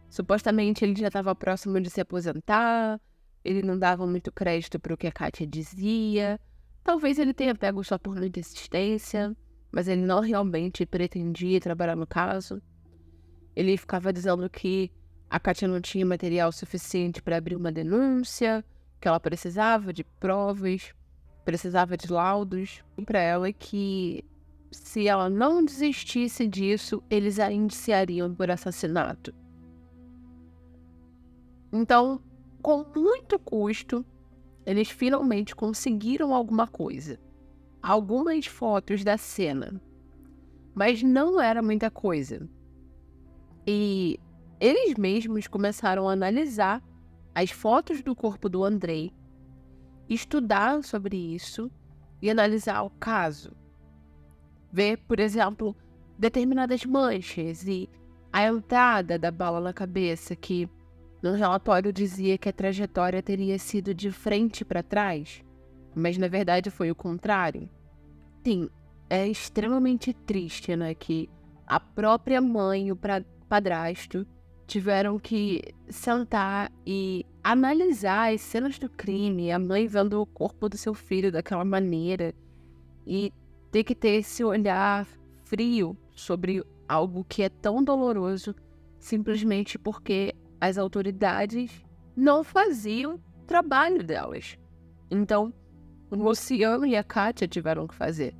Supostamente 0.08 0.84
ele 0.84 0.94
já 0.94 1.08
estava 1.08 1.34
próximo 1.34 1.80
de 1.80 1.90
se 1.90 2.00
aposentar, 2.00 3.00
ele 3.44 3.62
não 3.62 3.76
dava 3.76 4.06
muito 4.06 4.30
crédito 4.30 4.78
para 4.78 4.94
o 4.94 4.96
que 4.96 5.08
a 5.08 5.12
Kátia 5.12 5.44
dizia. 5.44 6.38
Talvez 6.84 7.18
ele 7.18 7.32
tenha 7.32 7.54
pego 7.54 7.82
só 7.82 7.96
por 7.96 8.14
muita 8.14 8.38
insistência, 8.38 9.34
mas 9.72 9.88
ele 9.88 10.02
não 10.02 10.20
realmente 10.20 10.84
pretendia 10.84 11.58
trabalhar 11.58 11.96
no 11.96 12.06
caso. 12.06 12.60
Ele 13.56 13.76
ficava 13.78 14.12
dizendo 14.12 14.48
que 14.50 14.92
a 15.30 15.40
Kátia 15.40 15.66
não 15.66 15.80
tinha 15.80 16.04
material 16.04 16.52
suficiente 16.52 17.22
para 17.22 17.38
abrir 17.38 17.56
uma 17.56 17.72
denúncia, 17.72 18.62
que 19.00 19.08
ela 19.08 19.18
precisava 19.18 19.92
de 19.92 20.04
provas, 20.04 20.94
precisava 21.44 21.96
de 21.96 22.12
laudos 22.12 22.84
para 23.06 23.18
ela 23.18 23.52
que 23.52 24.24
se 24.70 25.08
ela 25.08 25.30
não 25.30 25.64
desistisse 25.64 26.46
disso, 26.46 27.02
eles 27.08 27.38
a 27.38 27.50
indiciariam 27.50 28.34
por 28.34 28.50
assassinato. 28.50 29.34
Então, 31.72 32.20
com 32.60 32.84
muito 32.94 33.38
custo, 33.38 34.04
eles 34.66 34.90
finalmente 34.90 35.54
conseguiram 35.54 36.34
alguma 36.34 36.66
coisa. 36.66 37.18
Algumas 37.82 38.46
fotos 38.46 39.04
da 39.04 39.16
cena. 39.16 39.80
Mas 40.74 41.02
não 41.02 41.40
era 41.40 41.62
muita 41.62 41.90
coisa. 41.90 42.48
E 43.66 44.18
eles 44.60 44.96
mesmos 44.96 45.46
começaram 45.46 46.08
a 46.08 46.12
analisar 46.12 46.82
as 47.34 47.50
fotos 47.50 48.02
do 48.02 48.14
corpo 48.14 48.48
do 48.48 48.64
Andrei, 48.64 49.12
estudar 50.08 50.82
sobre 50.84 51.16
isso 51.16 51.70
e 52.22 52.30
analisar 52.30 52.82
o 52.82 52.90
caso. 52.90 53.52
Ver, 54.72 54.98
por 54.98 55.20
exemplo, 55.20 55.76
determinadas 56.18 56.84
manchas 56.84 57.66
e 57.66 57.88
a 58.32 58.46
entrada 58.46 59.18
da 59.18 59.30
bala 59.30 59.60
na 59.60 59.72
cabeça, 59.72 60.34
que 60.34 60.68
no 61.24 61.32
relatório 61.32 61.90
dizia 61.90 62.36
que 62.36 62.50
a 62.50 62.52
trajetória 62.52 63.22
teria 63.22 63.58
sido 63.58 63.94
de 63.94 64.12
frente 64.12 64.62
para 64.62 64.82
trás, 64.82 65.42
mas 65.94 66.18
na 66.18 66.28
verdade 66.28 66.70
foi 66.70 66.90
o 66.90 66.94
contrário. 66.94 67.66
Sim, 68.44 68.68
é 69.08 69.26
extremamente 69.26 70.12
triste, 70.12 70.76
né, 70.76 70.94
que 70.94 71.30
a 71.66 71.80
própria 71.80 72.42
mãe 72.42 72.88
e 72.88 72.92
o 72.92 72.98
padrasto 73.48 74.26
tiveram 74.66 75.18
que 75.18 75.62
sentar 75.88 76.70
e 76.86 77.24
analisar 77.42 78.34
as 78.34 78.42
cenas 78.42 78.78
do 78.78 78.90
crime, 78.90 79.50
a 79.50 79.58
mãe 79.58 79.86
vendo 79.86 80.20
o 80.20 80.26
corpo 80.26 80.68
do 80.68 80.76
seu 80.76 80.92
filho 80.92 81.32
daquela 81.32 81.64
maneira 81.64 82.34
e 83.06 83.32
ter 83.72 83.82
que 83.82 83.94
ter 83.94 84.16
esse 84.16 84.44
olhar 84.44 85.08
frio 85.42 85.96
sobre 86.10 86.62
algo 86.86 87.24
que 87.24 87.42
é 87.42 87.48
tão 87.48 87.82
doloroso 87.82 88.54
simplesmente 88.98 89.78
porque 89.78 90.34
as 90.64 90.78
autoridades 90.78 91.84
não 92.16 92.42
faziam 92.42 93.20
trabalho 93.46 94.02
delas. 94.02 94.56
Então, 95.10 95.52
o 96.10 96.16
Luciano 96.16 96.86
e 96.86 96.96
a 96.96 97.04
Kátia 97.04 97.46
tiveram 97.46 97.86
que 97.86 97.94
fazer. 97.94 98.34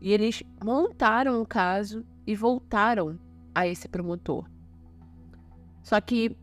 E 0.00 0.12
eles 0.12 0.44
montaram 0.64 1.42
o 1.42 1.46
caso 1.46 2.06
e 2.24 2.36
voltaram 2.36 3.18
a 3.52 3.66
esse 3.66 3.88
promotor. 3.88 4.48
Só 5.82 6.00
que 6.00 6.36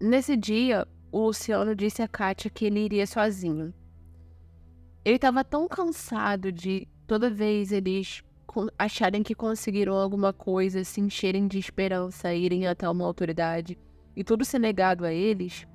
nesse 0.00 0.38
dia, 0.38 0.88
o 1.12 1.26
Luciano 1.26 1.76
disse 1.76 2.00
a 2.00 2.08
Kátia 2.08 2.50
que 2.50 2.64
ele 2.64 2.80
iria 2.80 3.06
sozinho. 3.06 3.74
Ele 5.04 5.16
estava 5.16 5.44
tão 5.44 5.68
cansado 5.68 6.50
de 6.50 6.88
toda 7.06 7.28
vez 7.28 7.72
eles 7.72 8.24
acharem 8.78 9.22
que 9.22 9.34
conseguiram 9.34 9.94
alguma 9.94 10.32
coisa, 10.32 10.84
se 10.84 11.00
encherem 11.00 11.46
de 11.46 11.58
esperança, 11.58 12.34
irem 12.34 12.66
até 12.66 12.88
uma 12.88 13.04
autoridade 13.04 13.78
e 14.14 14.24
tudo 14.24 14.44
ser 14.44 14.58
negado 14.58 15.04
a 15.04 15.12
eles, 15.12 15.66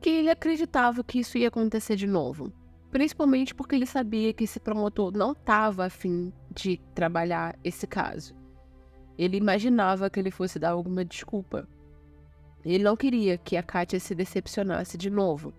que 0.00 0.10
ele 0.10 0.30
acreditava 0.30 1.02
que 1.02 1.20
isso 1.20 1.38
ia 1.38 1.48
acontecer 1.48 1.96
de 1.96 2.06
novo. 2.06 2.52
Principalmente 2.90 3.54
porque 3.54 3.74
ele 3.74 3.86
sabia 3.86 4.32
que 4.32 4.44
esse 4.44 4.60
promotor 4.60 5.10
não 5.16 5.32
estava 5.32 5.86
afim 5.86 6.32
de 6.54 6.76
trabalhar 6.94 7.58
esse 7.64 7.86
caso. 7.86 8.34
Ele 9.18 9.36
imaginava 9.36 10.08
que 10.10 10.20
ele 10.20 10.30
fosse 10.30 10.58
dar 10.58 10.70
alguma 10.70 11.04
desculpa. 11.04 11.66
Ele 12.64 12.84
não 12.84 12.96
queria 12.96 13.36
que 13.36 13.56
a 13.56 13.62
Kátia 13.62 13.98
se 13.98 14.14
decepcionasse 14.14 14.96
de 14.96 15.10
novo. 15.10 15.52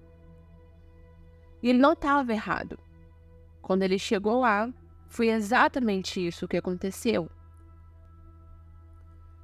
E 1.62 1.69
ele 1.69 1.79
não 1.79 1.93
estava 1.93 2.31
errado. 2.31 2.79
Quando 3.62 3.84
ele 3.84 3.97
chegou 3.97 4.41
lá, 4.41 4.71
foi 5.07 5.29
exatamente 5.29 6.25
isso 6.25 6.47
que 6.47 6.57
aconteceu. 6.57 7.29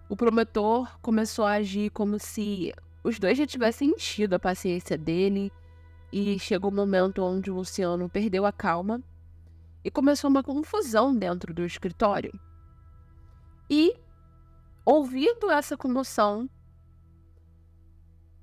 O 0.10 0.15
promotor 0.15 1.00
começou 1.00 1.45
a 1.45 1.54
agir 1.54 1.89
como 1.91 2.19
se 2.19 2.74
os 3.04 3.17
dois 3.17 3.38
já 3.38 3.47
tivessem 3.47 3.91
enchido 3.91 4.36
a 4.36 4.39
paciência 4.39 4.97
dele 4.97 5.52
e 6.12 6.38
chegou 6.38 6.69
o 6.69 6.74
um 6.74 6.76
momento 6.76 7.24
onde 7.24 7.50
o 7.50 7.56
Luciano 7.56 8.10
perdeu 8.10 8.45
a 8.45 8.52
calma 8.52 9.02
e 9.84 9.89
começou 9.89 10.30
uma 10.30 10.43
confusão 10.43 11.15
dentro 11.15 11.54
do 11.54 11.65
escritório. 11.65 12.38
E, 13.69 13.95
ouvindo 14.86 15.50
essa 15.50 15.78
comoção, 15.78 16.50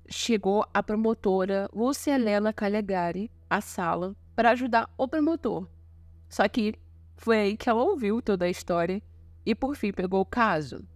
chegou 0.09 0.65
a 0.73 0.81
promotora 0.81 1.69
Lúcia 1.71 2.17
Calegari 2.55 3.31
à 3.47 3.61
sala 3.61 4.15
para 4.35 4.51
ajudar 4.51 4.89
o 4.97 5.07
promotor. 5.07 5.67
Só 6.27 6.47
que 6.47 6.73
foi 7.19 7.37
aí 7.37 7.57
que 7.57 7.69
ela 7.69 7.83
ouviu 7.83 8.21
toda 8.21 8.45
a 8.45 8.49
história 8.49 9.03
e 9.45 9.53
por 9.53 9.75
fim 9.75 9.91
pegou 9.91 10.21
o 10.21 10.25
caso. 10.25 10.87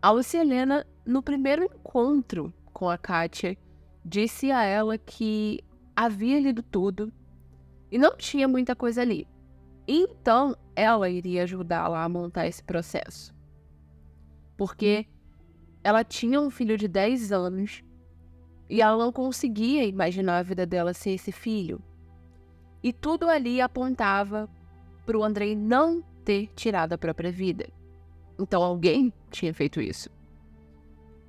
A 0.00 0.10
Helena, 0.34 0.86
no 1.04 1.22
primeiro 1.22 1.64
encontro 1.64 2.52
com 2.72 2.88
a 2.88 2.96
Kátia, 2.96 3.56
disse 4.02 4.50
a 4.50 4.64
ela 4.64 4.96
que 4.96 5.60
havia 5.94 6.40
lido 6.40 6.62
tudo 6.62 7.12
e 7.90 7.98
não 7.98 8.16
tinha 8.16 8.48
muita 8.48 8.74
coisa 8.74 9.02
ali. 9.02 9.28
Então, 9.86 10.56
ela 10.74 11.10
iria 11.10 11.42
ajudá-la 11.42 12.02
a 12.02 12.08
montar 12.08 12.46
esse 12.46 12.64
processo. 12.64 13.34
Porque 14.56 15.06
ela 15.84 16.02
tinha 16.02 16.40
um 16.40 16.48
filho 16.48 16.78
de 16.78 16.88
10 16.88 17.32
anos 17.32 17.84
e 18.68 18.80
ela 18.80 18.96
não 18.96 19.12
conseguia 19.12 19.84
imaginar 19.84 20.38
a 20.38 20.42
vida 20.42 20.64
dela 20.64 20.94
sem 20.94 21.14
esse 21.14 21.30
filho. 21.30 21.82
E 22.82 22.92
tudo 22.92 23.28
ali 23.28 23.60
apontava 23.60 24.48
para 25.06 25.16
o 25.16 25.24
Andrei 25.24 25.54
não 25.54 26.02
ter 26.24 26.48
tirado 26.54 26.92
a 26.92 26.98
própria 26.98 27.30
vida. 27.30 27.68
Então 28.38 28.62
alguém 28.62 29.12
tinha 29.30 29.52
feito 29.54 29.80
isso. 29.80 30.10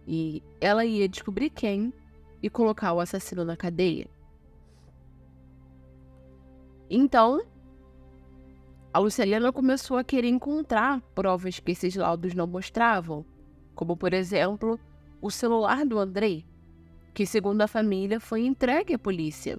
E 0.08 0.42
ela 0.60 0.86
ia 0.86 1.08
descobrir 1.08 1.50
quem 1.50 1.94
e 2.42 2.50
colocar 2.50 2.94
o 2.94 3.00
assassino 3.00 3.46
na 3.46 3.56
cadeia. 3.56 4.08
Então, 6.90 7.42
a 8.94 9.00
Luciliana 9.00 9.52
começou 9.52 9.98
a 9.98 10.04
querer 10.04 10.28
encontrar 10.28 11.02
provas 11.16 11.60
que 11.60 11.72
esses 11.72 11.96
laudos 11.96 12.34
não 12.34 12.46
mostravam, 12.46 13.26
como 13.74 13.98
por 13.98 14.14
exemplo 14.14 14.80
o 15.22 15.32
celular 15.32 15.86
do 15.86 15.98
Andrei, 15.98 16.46
que 17.14 17.26
segundo 17.26 17.62
a 17.62 17.68
família 17.68 18.20
foi 18.20 18.46
entregue 18.46 18.94
à 18.94 19.00
polícia. 19.00 19.58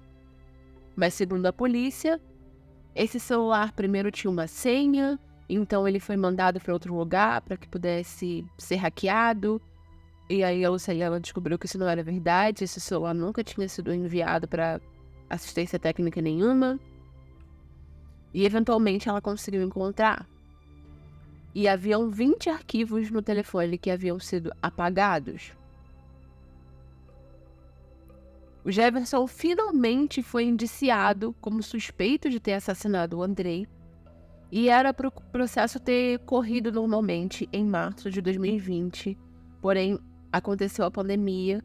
Mas 0.97 1.15
segundo 1.15 1.47
a 1.47 1.53
polícia, 1.53 2.21
esse 2.95 3.19
celular 3.19 3.73
primeiro 3.73 4.11
tinha 4.11 4.31
uma 4.31 4.47
senha, 4.47 5.19
então 5.49 5.87
ele 5.87 5.99
foi 5.99 6.17
mandado 6.17 6.61
para 6.61 6.73
outro 6.73 6.95
lugar 6.95 7.41
para 7.41 7.57
que 7.57 7.69
pudesse 7.69 8.45
ser 8.57 8.77
hackeado. 8.77 9.61
E 10.31 10.43
aí 10.43 10.65
a 10.65 10.71
Luciana 10.71 11.21
descobriu 11.21 11.59
que 11.59 11.67
isso 11.67 11.79
não 11.79 11.89
era 11.89 12.03
verdade, 12.03 12.65
esse 12.65 12.81
celular 12.81 13.15
nunca 13.15 13.43
tinha 13.43 13.69
sido 13.69 13.93
enviado 13.93 14.49
para 14.49 14.81
assistência 15.29 15.79
técnica 15.79 16.23
nenhuma. 16.23 16.79
E 18.33 18.45
eventualmente 18.45 19.09
ela 19.09 19.21
conseguiu 19.21 19.63
encontrar. 19.63 20.27
E 21.55 21.69
haviam 21.69 22.11
20 22.11 22.51
arquivos 22.51 23.11
no 23.11 23.23
telefone 23.23 23.79
que 23.79 23.91
haviam 23.91 24.19
sido 24.19 24.53
apagados. 24.61 25.53
O 28.65 28.73
Jefferson 28.73 29.27
finalmente 29.27 30.23
foi 30.23 30.45
indiciado 30.45 31.35
como 31.39 31.63
suspeito 31.63 32.31
de 32.31 32.41
ter 32.41 32.55
assassinado 32.55 33.19
o 33.19 33.23
Andrei 33.23 33.69
e 34.51 34.71
era 34.71 34.95
para 34.95 35.09
o 35.09 35.11
processo 35.11 35.79
ter 35.79 36.21
corrido 36.21 36.73
normalmente 36.73 37.47
em 37.53 37.63
março 37.63 38.11
de 38.11 38.23
2020. 38.23 39.19
Porém, 39.61 39.99
aconteceu 40.33 40.87
a 40.87 40.91
pandemia 40.91 41.63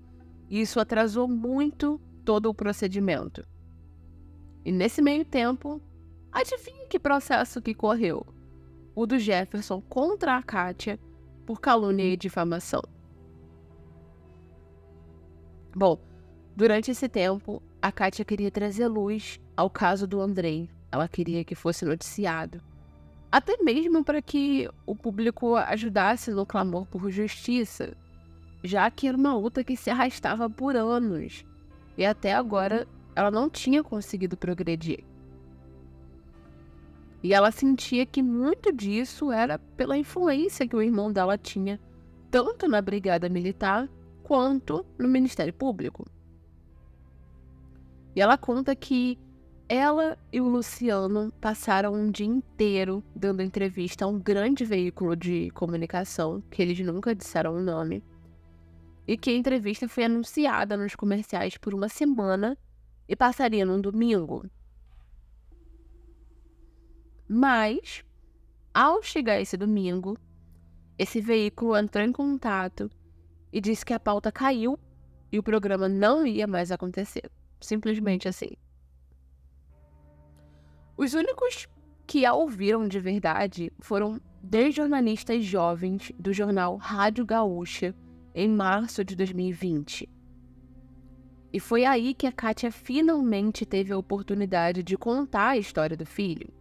e 0.50 0.60
isso 0.60 0.78
atrasou 0.78 1.26
muito 1.26 2.02
todo 2.26 2.50
o 2.50 2.54
procedimento. 2.54 3.48
E 4.66 4.72
nesse 4.72 5.02
meio 5.02 5.24
tempo, 5.24 5.82
adivinha 6.30 6.86
que 6.88 7.00
processo 7.00 7.62
que 7.62 7.74
correu? 7.74 8.26
O 8.94 9.06
do 9.06 9.18
Jefferson 9.18 9.80
contra 9.82 10.36
a 10.36 10.44
Kátia 10.44 11.00
por 11.46 11.62
calúnia 11.62 12.04
e 12.04 12.18
difamação. 12.18 12.82
Bom, 15.74 16.09
durante 16.56 16.92
esse 16.92 17.08
tempo, 17.08 17.62
a 17.82 17.92
Kátia 17.92 18.26
queria 18.26 18.52
trazer 18.52 18.88
luz 18.88 19.40
ao 19.56 19.70
caso 19.70 20.06
do 20.06 20.22
Andrei. 20.22 20.70
Ela 20.92 21.08
queria 21.08 21.44
que 21.44 21.56
fosse 21.56 21.86
noticiado. 21.86 22.62
Até 23.32 23.58
mesmo 23.58 24.04
para 24.04 24.22
que 24.22 24.70
o 24.86 24.96
público 24.96 25.56
ajudasse 25.56 26.32
no 26.32 26.46
clamor 26.46 26.88
por 26.88 27.12
justiça, 27.12 27.96
já 28.64 28.90
que 28.90 29.08
era 29.08 29.16
uma 29.16 29.36
luta 29.36 29.64
que 29.64 29.78
se 29.78 29.90
arrastava 29.90 30.50
por 30.50 30.76
anos 30.76 31.46
e 32.00 32.06
até 32.06 32.34
agora 32.34 32.88
ela 33.14 33.30
não 33.30 33.50
tinha 33.50 33.84
conseguido 33.84 34.38
progredir. 34.38 35.04
E 37.22 37.34
ela 37.34 37.52
sentia 37.52 38.06
que 38.06 38.24
muito 38.24 38.72
disso 38.72 39.30
era 39.34 39.60
pela 39.60 39.98
influência 39.98 40.66
que 40.66 40.76
o 40.78 40.82
irmão 40.82 41.12
dela 41.12 41.38
tinha, 41.38 41.78
tanto 42.32 42.70
na 42.70 42.82
Brigada 42.82 43.28
Militar 43.28 43.90
quanto 44.24 44.86
no 44.98 45.10
Ministério 45.10 45.54
Público. 45.54 46.06
E 48.20 48.22
ela 48.22 48.38
conta 48.38 48.76
que 48.76 49.18
ela 49.70 50.18
e 50.30 50.42
o 50.42 50.50
Luciano 50.50 51.32
passaram 51.40 51.94
um 51.94 52.12
dia 52.12 52.26
inteiro 52.26 53.02
dando 53.16 53.42
entrevista 53.42 54.04
a 54.04 54.10
um 54.10 54.20
grande 54.20 54.66
veículo 54.66 55.16
de 55.16 55.50
comunicação, 55.52 56.42
que 56.52 56.62
eles 56.62 56.78
nunca 56.82 57.16
disseram 57.16 57.56
o 57.56 57.62
nome, 57.62 58.04
e 59.08 59.16
que 59.16 59.30
a 59.30 59.34
entrevista 59.34 59.88
foi 59.88 60.04
anunciada 60.04 60.76
nos 60.76 60.96
comerciais 60.96 61.56
por 61.56 61.74
uma 61.74 61.88
semana 61.88 62.58
e 63.08 63.16
passaria 63.16 63.66
num 63.66 63.80
domingo. 63.80 64.46
Mas, 67.26 68.04
ao 68.74 69.02
chegar 69.02 69.40
esse 69.40 69.56
domingo, 69.56 70.18
esse 70.98 71.22
veículo 71.22 71.78
entrou 71.78 72.04
em 72.04 72.12
contato 72.12 72.92
e 73.50 73.62
disse 73.62 73.86
que 73.86 73.94
a 73.94 74.00
pauta 74.00 74.30
caiu 74.30 74.78
e 75.32 75.40
o 75.40 75.44
programa 75.44 75.88
não 75.88 76.28
ia 76.28 76.46
mais 76.46 76.70
acontecer. 76.70 77.32
Simplesmente 77.60 78.28
assim. 78.28 78.52
Os 80.98 81.14
únicos 81.14 81.68
que 82.06 82.26
a 82.26 82.34
ouviram 82.34 82.88
de 82.88 83.00
verdade 83.00 83.72
foram 83.80 84.20
10 84.42 84.76
jornalistas 84.76 85.44
jovens 85.44 86.12
do 86.18 86.34
jornal 86.34 86.78
Rádio 86.78 87.26
Gaúcha 87.26 87.96
em 88.34 88.50
março 88.50 89.04
de 89.04 89.16
2020. 89.16 90.10
E 91.52 91.60
foi 91.60 91.84
aí 91.86 92.14
que 92.14 92.28
a 92.28 92.32
Kátia 92.32 92.72
finalmente 92.72 93.66
teve 93.66 93.92
a 93.92 93.98
oportunidade 93.98 94.84
de 94.84 94.98
contar 94.98 95.50
a 95.50 95.58
história 95.58 95.98
do 95.98 96.06
filho. 96.06 96.52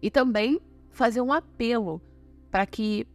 E 0.00 0.10
também 0.10 0.60
fazer 0.90 1.20
um 1.20 1.32
apelo 1.32 2.00
para 2.50 2.66
que, 2.66 3.06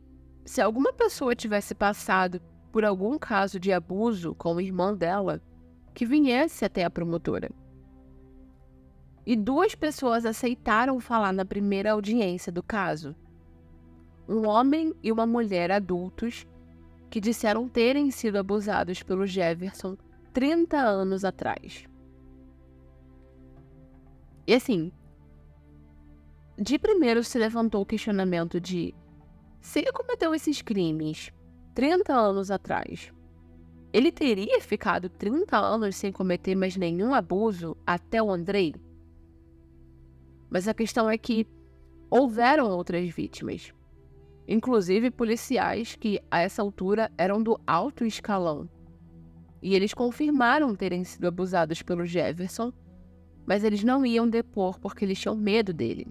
se 0.46 0.62
alguma 0.62 0.94
pessoa 0.94 1.36
tivesse 1.36 1.74
passado 1.74 2.42
por 2.72 2.86
algum 2.86 3.18
caso 3.18 3.60
de 3.60 3.72
abuso 3.72 4.36
com 4.36 4.56
o 4.56 4.62
irmão 4.62 4.96
dela, 4.96 5.42
que 6.00 6.06
viesse 6.06 6.64
até 6.64 6.86
a 6.86 6.90
promotora 6.90 7.52
e 9.26 9.36
duas 9.36 9.76
pessoas 9.76 10.26
aceitaram 10.26 10.98
falar 10.98 11.34
na 11.34 11.44
primeira 11.44 11.92
audiência 11.92 12.54
do 12.54 12.64
caso. 12.64 13.14
Um 14.26 14.48
homem 14.48 14.96
e 15.04 15.12
uma 15.12 15.26
mulher 15.26 15.70
adultos 15.70 16.48
que 17.10 17.20
disseram 17.20 17.68
terem 17.68 18.12
sido 18.12 18.38
abusados 18.38 19.04
pelo 19.04 19.28
Jefferson 19.28 19.98
30 20.32 20.78
anos 20.78 21.26
atrás. 21.26 21.84
E 24.48 24.54
assim, 24.54 24.94
de 26.58 26.80
primeiro 26.80 27.26
se 27.26 27.38
levantou 27.38 27.82
o 27.82 27.86
questionamento 27.86 28.58
de 28.58 28.96
se 29.60 29.80
ele 29.80 29.92
cometeu 29.92 30.34
esses 30.34 30.62
crimes 30.62 31.30
30 31.76 32.14
anos 32.14 32.50
atrás, 32.50 33.12
ele 33.92 34.12
teria 34.12 34.62
ficado 34.62 35.10
30 35.10 35.58
anos 35.58 35.96
sem 35.96 36.12
cometer 36.12 36.56
mais 36.56 36.76
nenhum 36.76 37.14
abuso 37.14 37.76
até 37.86 38.22
o 38.22 38.32
Andrei? 38.32 38.76
Mas 40.50 40.68
a 40.68 40.74
questão 40.74 41.10
é 41.10 41.18
que 41.18 41.48
houveram 42.10 42.70
outras 42.70 43.08
vítimas, 43.10 43.74
inclusive 44.48 45.12
policiais 45.12 45.96
que, 45.96 46.20
a 46.30 46.40
essa 46.40 46.62
altura, 46.62 47.12
eram 47.18 47.42
do 47.42 47.60
alto 47.66 48.06
escalão. 48.06 48.70
E 49.62 49.76
eles 49.76 49.94
confirmaram 49.94 50.76
terem 50.76 51.04
sido 51.04 51.28
abusados 51.28 51.82
pelo 51.82 52.06
Jefferson, 52.06 52.72
mas 53.46 53.64
eles 53.64 53.84
não 53.84 54.06
iam 54.06 54.30
depor 54.30 54.80
porque 54.80 55.04
eles 55.04 55.20
tinham 55.20 55.36
medo 55.36 55.74
dele. 55.74 56.08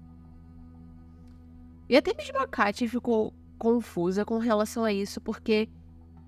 E 1.89 1.97
até 1.97 2.13
mesmo 2.15 2.39
a 2.39 2.47
Katy 2.47 2.87
ficou 2.87 3.33
confusa 3.59 4.25
com 4.25 4.39
relação 4.39 4.85
a 4.85 4.93
isso, 4.93 5.21
porque 5.21 5.69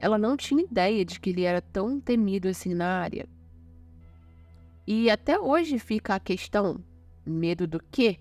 ela 0.00 0.16
não 0.16 0.36
tinha 0.36 0.64
ideia 0.64 1.04
de 1.04 1.20
que 1.20 1.30
ele 1.30 1.42
era 1.42 1.60
tão 1.60 2.00
temido 2.00 2.48
assim 2.48 2.74
na 2.74 3.00
área. 3.00 3.28
E 4.86 5.10
até 5.10 5.38
hoje 5.38 5.78
fica 5.78 6.14
a 6.14 6.20
questão: 6.20 6.82
medo 7.24 7.66
do 7.66 7.78
quê? 7.90 8.18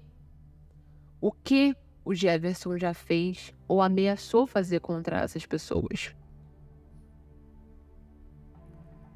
O 1.21 1.31
que 1.31 1.75
o 2.03 2.13
Jefferson 2.13 2.77
já 2.77 2.93
fez 2.93 3.53
ou 3.67 3.81
ameaçou 3.81 4.45
fazer 4.45 4.81
contra 4.81 5.21
essas 5.21 5.45
pessoas? 5.45 6.13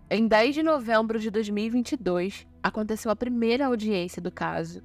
Em 0.10 0.28
10 0.28 0.56
de 0.56 0.64
novembro 0.64 1.20
de 1.20 1.30
2022, 1.30 2.48
aconteceu 2.62 3.12
a 3.12 3.16
primeira 3.16 3.66
audiência 3.66 4.22
do 4.22 4.32
caso, 4.32 4.82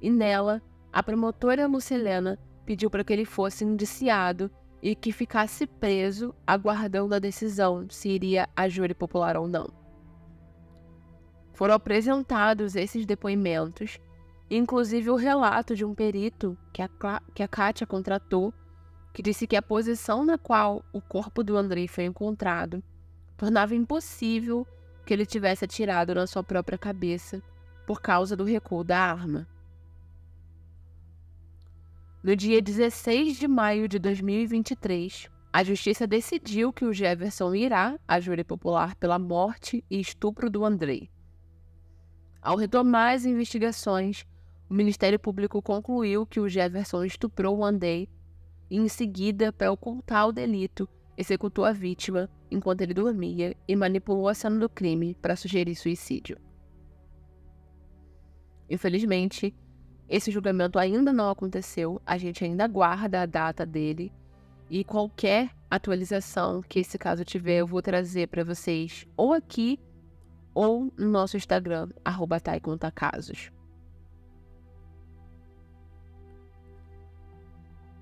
e 0.00 0.10
nela, 0.10 0.60
a 0.92 1.02
promotora 1.02 1.66
Lucilena 1.66 2.38
pediu 2.66 2.90
para 2.90 3.04
que 3.04 3.12
ele 3.12 3.24
fosse 3.24 3.64
indiciado 3.64 4.50
e 4.82 4.96
que 4.96 5.12
ficasse 5.12 5.66
preso, 5.66 6.34
aguardando 6.44 7.14
a 7.14 7.20
decisão 7.20 7.86
se 7.88 8.08
iria 8.08 8.48
a 8.56 8.68
júri 8.68 8.94
popular 8.94 9.36
ou 9.36 9.46
não. 9.46 9.68
Foram 11.52 11.74
apresentados 11.74 12.74
esses 12.74 13.06
depoimentos, 13.06 14.00
inclusive 14.50 15.08
o 15.08 15.16
relato 15.16 15.76
de 15.76 15.84
um 15.84 15.94
perito 15.94 16.58
que 16.72 16.82
a, 16.82 16.88
que 17.32 17.42
a 17.42 17.48
Kátia 17.48 17.86
contratou, 17.86 18.52
que 19.12 19.22
disse 19.22 19.46
que 19.46 19.54
a 19.54 19.62
posição 19.62 20.24
na 20.24 20.36
qual 20.36 20.84
o 20.92 21.00
corpo 21.00 21.44
do 21.44 21.56
Andrei 21.56 21.86
foi 21.86 22.04
encontrado 22.04 22.82
tornava 23.36 23.74
impossível 23.74 24.66
que 25.06 25.12
ele 25.12 25.26
tivesse 25.26 25.64
atirado 25.64 26.14
na 26.14 26.26
sua 26.26 26.42
própria 26.42 26.78
cabeça 26.78 27.42
por 27.86 28.00
causa 28.00 28.34
do 28.34 28.44
recuo 28.44 28.82
da 28.82 28.98
arma. 28.98 29.46
No 32.22 32.36
dia 32.36 32.62
16 32.62 33.36
de 33.36 33.48
maio 33.48 33.88
de 33.88 33.98
2023, 33.98 35.28
a 35.52 35.64
justiça 35.64 36.06
decidiu 36.06 36.72
que 36.72 36.84
o 36.84 36.92
Jefferson 36.92 37.52
irá 37.52 37.98
à 38.06 38.20
júri 38.20 38.44
popular 38.44 38.94
pela 38.94 39.18
morte 39.18 39.84
e 39.90 39.98
estupro 39.98 40.48
do 40.48 40.64
Andrei. 40.64 41.10
Ao 42.40 42.56
retomar 42.56 43.14
as 43.14 43.24
investigações, 43.24 44.24
o 44.70 44.74
Ministério 44.74 45.18
Público 45.18 45.60
concluiu 45.60 46.24
que 46.24 46.38
o 46.38 46.48
Jefferson 46.48 47.02
estuprou 47.02 47.58
o 47.58 47.64
Andrei 47.64 48.08
e, 48.70 48.76
em 48.76 48.86
seguida, 48.86 49.52
para 49.52 49.72
ocultar 49.72 50.28
o 50.28 50.32
delito, 50.32 50.88
executou 51.18 51.64
a 51.64 51.72
vítima 51.72 52.30
enquanto 52.48 52.82
ele 52.82 52.94
dormia 52.94 53.56
e 53.66 53.74
manipulou 53.74 54.28
a 54.28 54.34
cena 54.34 54.60
do 54.60 54.68
crime 54.68 55.16
para 55.20 55.34
sugerir 55.34 55.74
suicídio. 55.74 56.38
Infelizmente, 58.70 59.52
esse 60.12 60.30
julgamento 60.30 60.78
ainda 60.78 61.10
não 61.10 61.30
aconteceu, 61.30 61.98
a 62.04 62.18
gente 62.18 62.44
ainda 62.44 62.64
aguarda 62.64 63.22
a 63.22 63.26
data 63.26 63.64
dele. 63.64 64.12
E 64.68 64.84
qualquer 64.84 65.50
atualização 65.70 66.60
que 66.60 66.80
esse 66.80 66.98
caso 66.98 67.24
tiver, 67.24 67.60
eu 67.60 67.66
vou 67.66 67.80
trazer 67.80 68.28
para 68.28 68.44
vocês 68.44 69.06
ou 69.16 69.32
aqui 69.32 69.80
ou 70.52 70.92
no 70.98 71.08
nosso 71.08 71.38
Instagram, 71.38 71.88
arroba 72.04 72.38
Casos. 72.94 73.50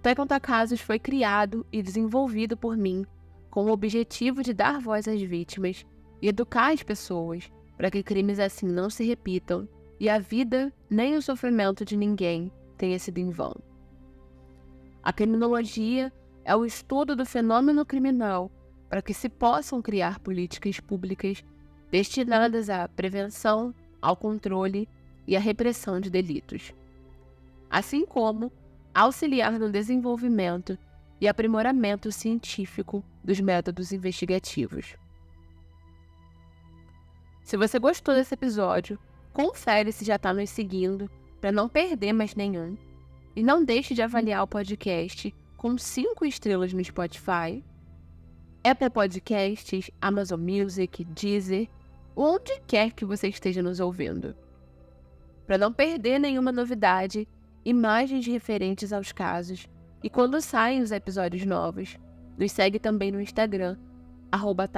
Tai 0.02 0.16
Casos 0.42 0.80
foi 0.80 0.98
criado 0.98 1.64
e 1.70 1.80
desenvolvido 1.80 2.56
por 2.56 2.76
mim 2.76 3.06
com 3.48 3.66
o 3.66 3.70
objetivo 3.70 4.42
de 4.42 4.52
dar 4.52 4.80
voz 4.80 5.06
às 5.06 5.22
vítimas 5.22 5.86
e 6.20 6.26
educar 6.26 6.72
as 6.72 6.82
pessoas 6.82 7.52
para 7.76 7.88
que 7.88 8.02
crimes 8.02 8.40
assim 8.40 8.66
não 8.66 8.90
se 8.90 9.04
repitam 9.04 9.68
e 10.00 10.08
a 10.08 10.18
vida 10.18 10.72
nem 10.88 11.14
o 11.14 11.20
sofrimento 11.20 11.84
de 11.84 11.94
ninguém 11.94 12.50
tenha 12.78 12.98
sido 12.98 13.18
em 13.18 13.28
vão. 13.28 13.54
A 15.02 15.12
criminologia 15.12 16.10
é 16.42 16.56
o 16.56 16.64
estudo 16.64 17.14
do 17.14 17.26
fenômeno 17.26 17.84
criminal 17.84 18.50
para 18.88 19.02
que 19.02 19.12
se 19.12 19.28
possam 19.28 19.82
criar 19.82 20.18
políticas 20.18 20.80
públicas 20.80 21.44
destinadas 21.90 22.70
à 22.70 22.88
prevenção, 22.88 23.74
ao 24.00 24.16
controle 24.16 24.88
e 25.26 25.36
à 25.36 25.40
repressão 25.40 26.00
de 26.00 26.08
delitos, 26.08 26.74
assim 27.68 28.06
como 28.06 28.50
auxiliar 28.94 29.58
no 29.58 29.70
desenvolvimento 29.70 30.78
e 31.20 31.28
aprimoramento 31.28 32.10
científico 32.10 33.04
dos 33.22 33.38
métodos 33.38 33.92
investigativos. 33.92 34.96
Se 37.44 37.56
você 37.56 37.78
gostou 37.78 38.14
desse 38.14 38.34
episódio, 38.34 38.98
confere 39.32 39.92
se 39.92 40.04
já 40.04 40.16
está 40.16 40.32
nos 40.32 40.50
seguindo 40.50 41.10
para 41.40 41.52
não 41.52 41.68
perder 41.68 42.12
mais 42.12 42.34
nenhum. 42.34 42.76
E 43.34 43.42
não 43.42 43.64
deixe 43.64 43.94
de 43.94 44.02
avaliar 44.02 44.42
o 44.42 44.48
podcast 44.48 45.34
com 45.56 45.78
5 45.78 46.24
estrelas 46.26 46.72
no 46.72 46.84
Spotify, 46.84 47.64
Apple 48.62 48.90
Podcasts, 48.90 49.90
Amazon 50.00 50.40
Music, 50.40 51.04
Deezer, 51.04 51.68
onde 52.14 52.60
quer 52.66 52.92
que 52.92 53.04
você 53.04 53.28
esteja 53.28 53.62
nos 53.62 53.80
ouvindo. 53.80 54.34
Para 55.46 55.56
não 55.58 55.72
perder 55.72 56.18
nenhuma 56.18 56.52
novidade, 56.52 57.26
imagens 57.64 58.26
referentes 58.26 58.92
aos 58.92 59.12
casos 59.12 59.68
e 60.02 60.10
quando 60.10 60.40
saem 60.40 60.82
os 60.82 60.92
episódios 60.92 61.44
novos, 61.44 61.98
nos 62.38 62.52
segue 62.52 62.78
também 62.78 63.12
no 63.12 63.20
Instagram, 63.20 63.76
arroba 64.32 64.68